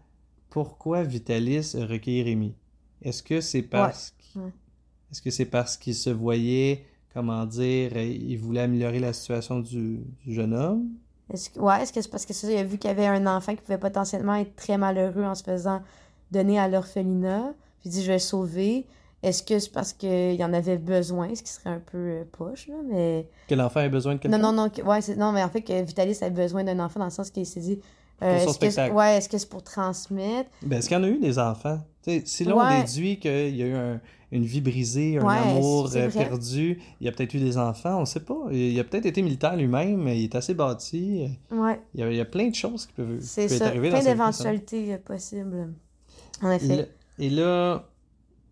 pourquoi 0.50 1.04
Vitalis 1.04 1.76
a 1.76 1.86
recueilli 1.86 2.24
Rémi? 2.24 2.56
Est-ce 3.06 3.24
que 3.24 3.40
c'est 3.40 3.62
parce 3.62 4.14
est-ce 5.12 5.22
que 5.22 5.30
c'est 5.30 5.46
parce 5.46 5.78
qu'il 5.78 5.96
se 5.96 6.10
voyait, 6.10 6.86
comment 7.14 7.46
dire, 7.46 7.92
euh, 7.96 8.04
il 8.04 8.36
voulait 8.38 8.62
améliorer 8.62 9.00
la 9.00 9.14
situation 9.14 9.60
du, 9.62 10.02
du 10.26 10.34
jeune 10.34 10.54
homme? 10.54 10.90
Est-ce 11.34 11.50
que, 11.52 11.60
ouais, 11.60 11.82
est-ce 11.82 11.94
que 11.94 12.02
c'est 12.02 12.10
parce 12.12 12.26
que 12.26 12.34
ça, 12.34 12.52
il 12.52 12.58
a 12.58 12.64
vu 12.64 12.78
qu'il 12.78 12.90
y 12.90 12.92
avait 12.92 13.06
un 13.08 13.26
enfant 13.28 13.56
qui 13.56 13.62
pouvait 13.62 13.78
potentiellement 13.78 14.36
être 14.36 14.56
très 14.56 14.78
malheureux 14.78 15.24
en 15.24 15.34
se 15.36 15.44
faisant 15.44 15.82
donner 16.32 16.60
à 16.60 16.68
l'orphelinat, 16.68 17.54
puis 17.80 17.90
il 17.90 17.92
dit 17.92 18.02
je 18.02 18.08
vais 18.08 18.14
le 18.14 18.20
sauver. 18.20 18.86
Est-ce 19.24 19.42
que 19.42 19.58
c'est 19.58 19.72
parce 19.72 19.94
qu'il 19.94 20.44
en 20.44 20.54
avait 20.54 20.78
besoin, 20.78 21.34
ce 21.34 21.42
qui 21.42 21.52
serait 21.52 21.70
un 21.72 21.80
peu 21.80 21.98
euh, 21.98 22.24
poche, 22.32 22.68
là, 22.68 22.76
mais... 22.88 23.28
Que 23.48 23.56
l'enfant 23.56 23.80
ait 23.80 23.90
besoin 23.90 24.16
de 24.16 24.20
quelqu'un? 24.20 24.38
Non, 24.38 24.52
non, 24.52 24.64
non, 24.64 24.70
que- 24.70 24.82
ouais, 24.84 25.00
non, 25.18 25.32
mais 25.32 25.42
en 25.44 25.50
fait 25.50 25.62
que 25.62 25.82
Vitalis 25.84 26.18
avait 26.22 26.30
besoin 26.30 26.64
d'un 26.64 26.80
enfant 26.80 27.00
dans 27.00 27.06
le 27.06 27.12
sens 27.12 27.32
qu'il 27.32 27.46
s'est 27.46 27.60
dit... 27.62 27.80
euh, 28.22 28.38
est-ce 28.38 28.60
que 28.60 28.92
ouais, 28.92 29.18
est-ce 29.18 29.30
que 29.30 29.38
c'est 29.40 29.50
pour 29.50 29.64
transmettre? 29.64 30.50
Ben, 30.62 30.78
est-ce 30.78 30.90
qu'il 30.90 30.98
y 30.98 31.00
en 31.00 31.04
a 31.04 31.08
eu 31.08 31.18
des 31.20 31.40
enfants? 31.40 31.80
Si 32.26 32.44
là, 32.46 32.56
Ouais. 32.56 32.64
on 32.64 32.82
déduit 32.82 33.20
qu'il 33.20 33.56
y 33.56 33.64
a 33.64 33.66
eu 33.68 33.74
un- 33.76 34.02
une 34.32 34.44
vie 34.46 34.62
brisée, 34.62 35.18
un 35.18 35.26
Ouais, 35.26 35.38
amour 35.38 35.90
euh, 35.96 36.10
perdu, 36.10 36.80
il 37.00 37.06
y 37.06 37.08
a 37.08 37.12
peut-être 37.12 37.34
eu 37.36 37.40
des 37.40 37.58
enfants, 37.58 38.02
on 38.02 38.06
sait 38.06 38.20
pas. 38.20 38.36
Il 38.52 38.78
a 38.80 38.84
peut-être 38.84 39.06
été 39.06 39.22
militaire 39.22 39.56
lui-même, 39.56 40.02
mais 40.02 40.20
il 40.20 40.26
est 40.26 40.36
assez 40.36 40.54
bâti. 40.54 41.28
Ouais, 41.52 41.80
Il 41.94 42.00
y 42.02 42.04
a, 42.04 42.12
il 42.12 42.18
y 42.18 42.20
a 42.22 42.26
plein 42.26 42.48
de 42.50 42.56
choses 42.56 42.86
qui 42.88 42.94
peuvent, 42.94 43.20
qui 43.20 43.26
c'est 43.26 43.48
peuvent 43.48 43.60
dans 43.74 43.90
Plein 43.90 44.04
d'éventualités 44.04 44.94
euh, 44.94 44.98
possibles. 44.98 45.74
En 46.42 46.52
effet. 46.52 46.76
Le- 46.78 47.24
Et 47.26 47.30
là, 47.30 47.86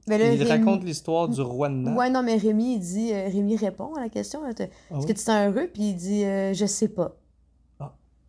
Mais 0.07 0.17
là, 0.17 0.33
il 0.33 0.41
Rémi- 0.41 0.47
raconte 0.49 0.83
l'histoire 0.83 1.27
du 1.27 1.41
roi 1.41 1.69
de 1.69 1.75
Naples. 1.75 1.97
Ouais, 1.97 2.09
non, 2.09 2.23
mais 2.23 2.37
Rémi, 2.37 2.75
il 2.75 2.79
dit... 2.79 3.11
euh, 3.13 3.27
Rémi 3.27 3.55
répond 3.57 3.93
à 3.95 4.01
la 4.01 4.09
question. 4.09 4.41
Ah 4.45 4.49
Est-ce 4.51 4.67
oui? 4.91 5.01
que 5.01 5.07
tu 5.07 5.13
te 5.15 5.19
sens 5.19 5.47
heureux? 5.47 5.69
Puis 5.73 5.83
il 5.89 5.95
dit 5.95 6.23
euh, 6.23 6.53
Je 6.53 6.65
sais 6.65 6.87
pas. 6.89 7.15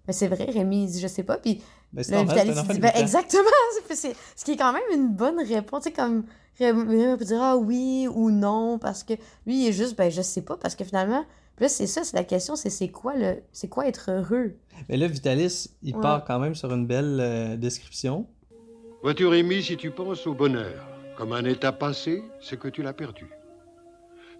Mais 0.06 0.12
c'est 0.12 0.28
vrai, 0.28 0.44
Rémi, 0.44 0.84
il 0.84 0.90
dit, 0.90 1.00
je 1.00 1.06
sais 1.08 1.22
pas. 1.22 1.38
Puis 1.38 1.62
Ben, 1.92 2.02
c'est 2.02 2.12
là, 2.12 2.24
dit, 2.24 2.78
ben, 2.80 2.92
exactement. 2.96 3.42
C'est- 3.90 4.14
ce 4.36 4.44
qui 4.44 4.52
est 4.52 4.56
quand 4.56 4.72
même 4.72 4.82
une 4.92 5.08
bonne 5.08 5.40
réponse. 5.40 5.84
Tu 5.84 5.90
sais, 5.90 5.94
comme 5.94 6.24
Rémi 6.58 7.16
peut 7.16 7.24
dire, 7.24 7.40
ah 7.42 7.56
oui 7.56 8.06
ou 8.12 8.30
non, 8.30 8.78
parce 8.78 9.02
que 9.02 9.14
lui, 9.46 9.62
il 9.64 9.68
est 9.68 9.72
juste, 9.72 9.96
ben, 9.96 10.10
je 10.10 10.22
sais 10.22 10.42
pas, 10.42 10.56
parce 10.56 10.74
que 10.74 10.84
finalement, 10.84 11.24
là, 11.58 11.68
c'est 11.68 11.86
ça, 11.86 12.04
c'est 12.04 12.16
la 12.16 12.24
question, 12.24 12.54
c'est 12.56 12.70
c'est 12.70 12.88
quoi 12.88 13.14
le, 13.16 13.36
c'est 13.52 13.68
quoi 13.68 13.86
être 13.86 14.10
heureux? 14.10 14.54
Mais 14.88 14.96
là, 14.96 15.06
Vitalis, 15.06 15.70
il 15.82 15.94
Ouais. 15.94 16.02
part 16.02 16.24
quand 16.24 16.38
même 16.38 16.54
sur 16.54 16.72
une 16.72 16.86
belle 16.86 17.18
euh, 17.20 17.56
description. 17.56 18.26
Vois-tu, 19.02 19.26
Rémi, 19.26 19.62
si 19.62 19.76
tu 19.76 19.90
penses 19.90 20.26
au 20.26 20.34
bonheur 20.34 20.86
comme 21.16 21.32
un 21.32 21.44
état 21.44 21.72
passé, 21.72 22.22
c'est 22.40 22.58
que 22.58 22.68
tu 22.68 22.82
l'as 22.82 22.92
perdu. 22.92 23.26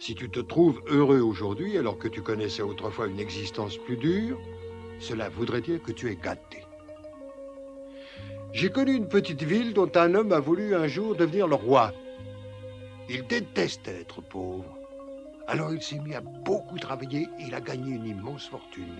Si 0.00 0.14
tu 0.14 0.29
te 0.31 0.40
trouves 0.40 0.81
heureux 0.88 1.20
aujourd'hui 1.20 1.79
alors 1.79 1.98
que 1.98 2.09
tu 2.09 2.20
connaissais 2.20 2.62
autrefois 2.62 3.07
une 3.07 3.20
existence 3.20 3.77
plus 3.79 3.96
dure, 3.96 4.38
cela 4.98 5.28
voudrait 5.28 5.61
dire 5.61 5.83
que 5.83 5.92
tu 5.92 6.11
es 6.11 6.16
gâté. 6.16 6.64
J'ai 8.52 8.70
connu 8.70 8.94
une 8.94 9.09
petite 9.09 9.42
ville 9.42 9.74
dont 9.74 9.90
un 9.96 10.14
homme 10.14 10.33
a 10.33 10.38
voulu 10.38 10.74
un 10.74 10.87
jour 10.87 11.16
devenir 11.16 11.48
le 11.48 11.57
roi. 11.57 11.92
Il 13.09 13.26
déteste 13.26 13.88
être 13.88 14.22
pauvre. 14.22 14.78
Alors 15.46 15.74
il 15.74 15.83
s'est 15.83 15.98
mis 15.98 16.14
à 16.14 16.20
beaucoup 16.20 16.78
travailler 16.78 17.28
et 17.38 17.44
il 17.48 17.54
a 17.54 17.61
gagné 17.61 17.96
une 17.96 18.07
immense 18.07 18.46
fortune. 18.46 18.96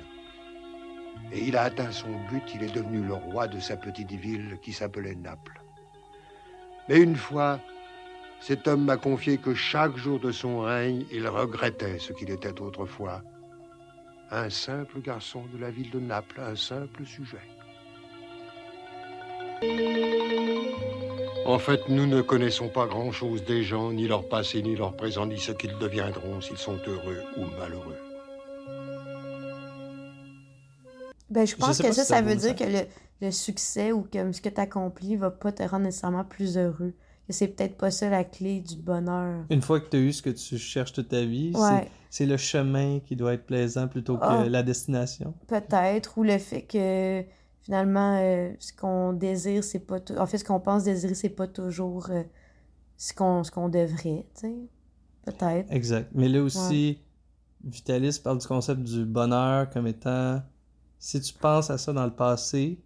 Et 1.33 1.44
il 1.44 1.57
a 1.57 1.62
atteint 1.62 1.92
son 1.92 2.11
but, 2.30 2.42
il 2.54 2.64
est 2.64 2.74
devenu 2.74 3.00
le 3.02 3.14
roi 3.14 3.46
de 3.46 3.61
sa 3.61 3.76
petite 3.76 4.12
ville 4.12 4.59
qui 4.61 4.72
s'appelait 4.72 5.14
Naples. 5.14 5.62
Mais 6.88 6.98
une 6.98 7.16
fois, 7.16 7.61
cet 8.40 8.68
homme 8.68 8.85
m'a 8.85 8.96
confié 8.96 9.38
que 9.38 9.54
chaque 9.54 9.96
jour 9.96 10.20
de 10.20 10.33
son 10.33 10.61
règne, 10.61 11.07
il 11.11 11.26
regrettait 11.26 11.98
ce 11.98 12.12
qu'il 12.12 12.30
était 12.30 12.61
autrefois. 12.61 13.22
Un 14.30 14.50
simple 14.50 15.00
garçon 15.00 15.44
de 15.52 15.58
la 15.58 15.70
ville 15.70 15.90
de 15.90 16.00
Naples, 16.00 16.40
un 16.40 16.56
simple 16.56 17.04
sujet. 17.04 17.38
En 21.46 21.58
fait, 21.58 21.88
nous 21.88 22.06
ne 22.06 22.22
connaissons 22.22 22.68
pas 22.68 22.87
grand-chose 22.87 23.44
des 23.44 23.62
gens, 23.62 23.92
ni 23.92 24.08
leur 24.08 24.28
passé, 24.28 24.62
ni 24.62 24.76
leur 24.76 24.96
présent, 24.96 25.26
ni 25.26 25.38
ce 25.38 25.52
qu'ils 25.52 25.76
deviendront 25.78 26.40
s'ils 26.40 26.56
sont 26.56 26.78
heureux 26.87 27.22
ou 27.37 27.44
malheureux. 27.58 27.96
Ben, 31.30 31.46
je 31.46 31.56
pense 31.56 31.78
que 31.78 31.92
ça, 31.92 32.02
si 32.02 32.08
ça 32.08 32.22
veut 32.22 32.37
dire 32.37 32.56
que 32.56 32.64
le, 32.64 32.87
le 33.20 33.30
succès 33.30 33.92
ou 33.92 34.02
que 34.02 34.32
ce 34.32 34.40
que 34.40 34.48
tu 34.48 34.60
accomplis 34.60 35.16
va 35.16 35.30
pas 35.30 35.52
te 35.52 35.62
rendre 35.62 35.84
nécessairement 35.84 36.24
plus 36.24 36.56
heureux. 36.56 36.94
Que 37.26 37.32
c'est 37.32 37.48
peut-être 37.48 37.76
pas 37.76 37.90
ça 37.90 38.10
la 38.10 38.22
clé 38.24 38.60
du 38.60 38.76
bonheur. 38.76 39.44
Une 39.48 39.62
fois 39.62 39.80
que 39.80 39.88
tu 39.88 39.96
as 39.96 40.00
eu 40.00 40.12
ce 40.12 40.20
que 40.20 40.30
tu 40.30 40.58
cherches 40.58 40.92
toute 40.92 41.08
ta 41.08 41.24
vie, 41.24 41.52
c'est- 41.54 41.60
Ouais, 41.60 41.88
c'est 42.10 42.26
le 42.26 42.37
chemin 42.37 43.00
qui 43.00 43.16
doit 43.16 43.32
être 43.32 43.46
plaisant 43.46 43.88
plutôt 43.88 44.18
que 44.18 44.24
Ah. 44.24 44.44
la 44.48 44.62
destination. 44.62 45.32
peut-être. 45.46 46.18
Ou 46.18 46.22
le 46.22 46.37
fait 46.38 46.62
que 46.62 47.24
finalement, 47.62 48.18
euh, 48.20 48.52
ce 48.58 48.74
qu'on 48.74 49.14
désire, 49.14 49.64
c'est 49.64 49.78
pas. 49.80 49.98
En 50.18 50.26
fait, 50.26 50.37
ce 50.38 50.44
qu'on 50.44 50.60
pense 50.60 50.84
désirer, 50.84 51.14
c'est 51.14 51.30
pas 51.30 51.46
toujours 51.46 52.10
euh, 52.10 52.22
ce 52.98 53.14
qu'on 53.14 53.42
ce 53.42 53.50
qu'on 53.50 53.70
devrait, 53.70 54.26
tu 54.34 54.40
sais. 54.42 54.54
Peut-être. 55.24 55.72
Exact. 55.72 56.10
Mais 56.14 56.28
là 56.28 56.42
aussi, 56.42 56.98
Vitalis 57.64 58.20
parle 58.22 58.37
du 58.38 58.46
concept 58.46 58.82
du 58.82 59.06
bonheur 59.06 59.70
comme 59.70 59.87
étant 59.87 60.42
si 60.98 61.18
tu 61.22 61.32
penses 61.32 61.70
à 61.70 61.78
ça 61.78 61.94
dans 61.94 62.04
le 62.04 62.12
passé, 62.14 62.78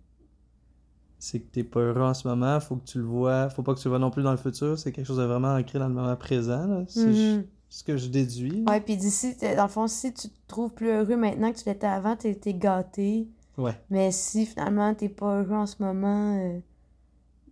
c'est 1.18 1.40
que 1.40 1.46
t'es 1.50 1.64
pas 1.64 1.80
heureux 1.80 2.02
en 2.02 2.14
ce 2.14 2.26
moment, 2.28 2.60
faut 2.60 2.76
que 2.76 2.84
tu 2.84 2.98
le 2.98 3.04
vois, 3.04 3.50
faut 3.50 3.62
pas 3.62 3.74
que 3.74 3.80
tu 3.80 3.86
le 3.88 3.90
vois 3.90 3.98
non 3.98 4.10
plus 4.10 4.22
dans 4.22 4.30
le 4.30 4.36
futur, 4.36 4.78
c'est 4.78 4.92
quelque 4.92 5.06
chose 5.06 5.18
de 5.18 5.24
vraiment 5.24 5.54
ancré 5.54 5.78
dans 5.78 5.88
le 5.88 5.94
moment 5.94 6.14
présent. 6.16 6.66
là. 6.66 6.84
C'est 6.88 7.06
Mhm. 7.06 7.44
ce 7.68 7.82
que 7.84 7.96
je 7.96 8.06
déduis. 8.08 8.64
Ouais, 8.68 8.80
puis 8.80 8.96
d'ici, 8.96 9.34
dans 9.56 9.64
le 9.64 9.68
fond, 9.68 9.86
si 9.88 10.12
tu 10.14 10.28
te 10.28 10.34
trouves 10.46 10.70
plus 10.72 10.90
heureux 10.90 11.16
maintenant 11.16 11.52
que 11.52 11.58
tu 11.58 11.64
l'étais 11.68 11.86
avant, 11.86 12.16
t'es 12.16 12.34
t'es 12.34 12.54
gâté. 12.54 13.28
Ouais. 13.56 13.72
Mais 13.90 14.12
si 14.12 14.46
finalement 14.46 14.94
t'es 14.94 15.08
pas 15.08 15.40
heureux 15.40 15.56
en 15.56 15.66
ce 15.66 15.76
moment, 15.80 16.36
euh, 16.38 16.58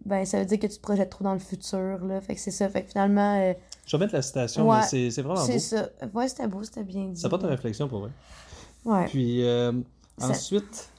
ben 0.05 0.25
ça 0.25 0.39
veut 0.39 0.47
dire 0.47 0.61
que 0.61 0.69
tu 0.69 0.77
te 0.77 0.81
projettes 0.81 1.11
trop 1.11 1.25
dans 1.25 1.33
le 1.33 1.41
futur, 1.41 1.99
là. 2.05 2.21
Fait 2.21 2.37
que 2.37 2.41
c'est 2.41 2.53
ça. 2.53 2.69
Fait 2.69 2.85
que 2.85 2.91
finalement, 2.91 3.37
euh, 3.41 3.55
Je 3.87 3.97
vais 3.97 4.05
mettre 4.05 4.15
la 4.15 4.23
citation, 4.23 4.69
Ouais. 4.69 4.77
mais 4.79 4.87
c'est 4.87 5.11
c'est 5.11 5.23
vraiment 5.23 5.41
c'est 5.41 5.55
beau. 5.55 5.59
ça. 5.59 5.89
Ouais, 6.15 6.29
c'était 6.29 6.47
beau, 6.47 6.63
c'était 6.63 6.85
bien 6.85 7.07
dit. 7.09 7.21
Ça 7.21 7.29
porte 7.29 7.43
à 7.45 7.49
réflexion 7.49 7.89
pour 7.89 8.01
vrai. 8.01 8.11
Ouais. 8.85 9.07
Puis 9.07 9.43
euh, 9.45 9.73
Ça- 10.19 10.29
ensuite, 10.31 10.91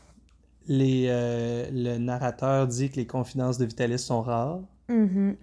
les, 0.67 1.05
euh, 1.07 1.69
le 1.71 1.97
narrateur 1.97 2.67
dit 2.67 2.89
que 2.89 2.95
les 2.97 3.07
confidences 3.07 3.57
de 3.57 3.65
Vitalis 3.65 3.99
sont 3.99 4.21
rares. 4.21 4.59
Mhm. 4.89 5.35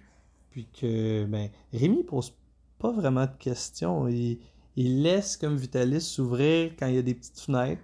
Puis 0.51 0.67
que, 0.79 1.25
ben, 1.25 1.49
Rémi 1.73 2.03
pose 2.03 2.33
pas 2.79 2.91
vraiment 2.91 3.25
de 3.25 3.31
questions. 3.39 4.07
Il, 4.07 4.39
il 4.75 5.01
laisse 5.03 5.35
comme 5.37 5.55
Vitalis 5.55 6.01
s'ouvrir 6.01 6.71
quand 6.77 6.87
il 6.87 6.95
y 6.95 6.97
a 6.97 7.01
des 7.01 7.13
petites 7.15 7.39
fenêtres. 7.39 7.81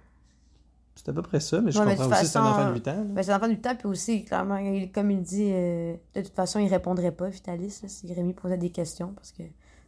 C'est 0.94 1.08
à 1.08 1.12
peu 1.12 1.22
près 1.22 1.40
ça, 1.40 1.60
mais 1.60 1.72
je 1.72 1.78
Ouais, 1.78 1.84
de 1.86 1.90
comprends 1.90 2.10
aussi 2.12 2.20
que 2.22 2.26
c'est 2.28 2.38
un 2.38 2.42
façon, 2.44 2.60
enfant 2.60 2.68
de 2.70 2.74
8 2.74 2.88
ans. 2.88 2.94
là. 2.96 3.02
Ben, 3.04 3.22
c'est 3.22 3.32
l'enfant 3.32 3.48
du 3.48 3.60
temps, 3.60 3.74
puis 3.74 3.88
aussi, 3.88 4.24
clairement, 4.24 4.56
il- 4.58 4.92
comme 4.92 5.10
il 5.10 5.22
dit, 5.22 5.48
euh, 5.50 5.94
de 6.14 6.20
toute 6.20 6.34
façon, 6.34 6.58
il 6.60 6.68
répondrait 6.68 7.12
pas, 7.12 7.28
Vitalis, 7.28 7.80
là, 7.82 7.88
si 7.88 8.12
Rémi 8.12 8.34
posait 8.34 8.58
des 8.58 8.70
questions, 8.70 9.12
parce 9.14 9.32
que 9.32 9.42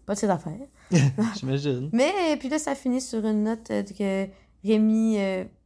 pas 0.06 0.14
de 0.14 0.18
ses 0.18 0.28
affaires. 0.30 0.66
J'imagine. 1.38 1.90
Mais 1.92 2.10
puis 2.38 2.48
là, 2.48 2.58
ça 2.58 2.74
finit 2.74 3.00
sur 3.00 3.24
une 3.24 3.44
note 3.44 3.70
euh, 3.70 3.82
que 3.82 4.26
Rémi 4.66 5.18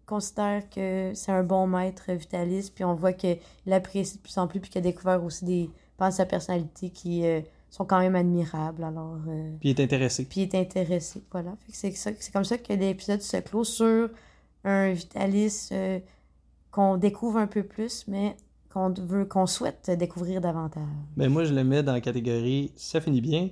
considère 0.08 0.68
que 0.70 1.12
c'est 1.14 1.30
un 1.32 1.42
bon 1.44 1.66
maître 1.66 2.04
euh, 2.08 2.14
Vitalis, 2.14 2.72
puis 2.74 2.84
on 2.84 2.94
voit 2.94 3.12
qu'il 3.12 3.38
apprécie 3.70 4.16
de 4.16 4.22
plus 4.22 4.36
en 4.38 4.46
plus, 4.46 4.58
puis 4.60 4.70
qu'il 4.70 4.78
a 4.78 4.82
découvert 4.82 5.22
aussi 5.22 5.44
des 5.44 5.70
pans 5.96 6.08
de 6.08 6.14
sa 6.14 6.26
personnalité 6.26 6.90
qui 6.90 7.24
euh, 7.26 7.40
sont 7.70 7.84
quand 7.84 7.98
même 8.00 8.14
admirables. 8.16 8.82
Alors, 8.84 9.18
euh, 9.28 9.50
Puis 9.60 9.70
il 9.70 9.78
est 9.78 9.82
intéressé. 9.84 10.24
puis 10.24 10.40
il 10.40 10.44
est 10.44 10.54
intéressé. 10.54 11.22
Voilà. 11.30 11.54
C'est 11.70 11.92
ça- 11.92 12.10
c'est 12.18 12.32
comme 12.32 12.44
ça 12.44 12.56
que 12.58 12.72
l'épisode 12.72 13.20
se 13.20 13.36
clôt 13.38 13.64
sur 13.64 14.08
un 14.64 14.92
Vitalis 14.92 15.68
euh, 15.72 15.98
qu'on 16.70 16.96
découvre 16.96 17.38
un 17.38 17.46
peu 17.46 17.62
plus, 17.62 18.06
mais 18.08 18.36
qu'on 18.72 18.90
veut, 18.90 19.24
qu'on 19.24 19.46
souhaite 19.46 19.90
découvrir 19.98 20.40
davantage. 20.40 20.82
Ben, 21.16 21.28
moi, 21.30 21.44
je 21.44 21.54
le 21.54 21.64
mets 21.64 21.82
dans 21.82 21.92
la 21.92 22.00
catégorie 22.00 22.72
ça 22.76 23.00
finit 23.00 23.20
bien. 23.20 23.50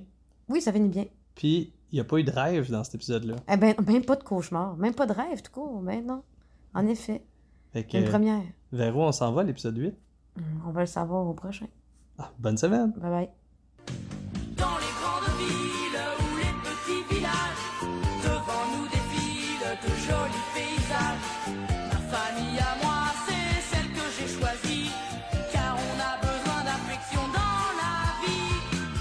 Oui, 0.49 0.61
ça 0.61 0.71
finit 0.71 0.89
bien. 0.89 1.05
Puis 1.35 1.73
il 1.91 1.95
n'y 1.95 1.99
a 1.99 2.03
pas 2.03 2.17
eu 2.17 2.23
de 2.23 2.31
rêve 2.31 2.69
dans 2.71 2.83
cet 2.83 2.95
épisode-là. 2.95 3.35
Eh 3.51 3.57
ben, 3.57 3.73
même 3.87 4.03
pas 4.03 4.15
de 4.15 4.23
cauchemar, 4.23 4.75
même 4.77 4.93
pas 4.93 5.05
de 5.05 5.13
rêve, 5.13 5.41
tout 5.41 5.51
court. 5.51 5.81
Ben 5.81 6.05
non. 6.05 6.21
En 6.73 6.85
effet. 6.87 7.23
Fait 7.73 7.87
Une 7.93 8.05
première. 8.05 8.41
vers 8.71 8.95
où 8.97 9.01
on 9.01 9.11
s'en 9.11 9.31
va, 9.33 9.43
l'épisode 9.43 9.77
8? 9.77 9.95
Hum, 10.37 10.43
On 10.67 10.71
va 10.71 10.81
le 10.81 10.87
savoir 10.87 11.25
au 11.27 11.33
prochain. 11.33 11.67
Ah, 12.17 12.31
bonne 12.39 12.57
semaine! 12.57 12.91
Bye 12.97 13.09
bye. 13.11 13.29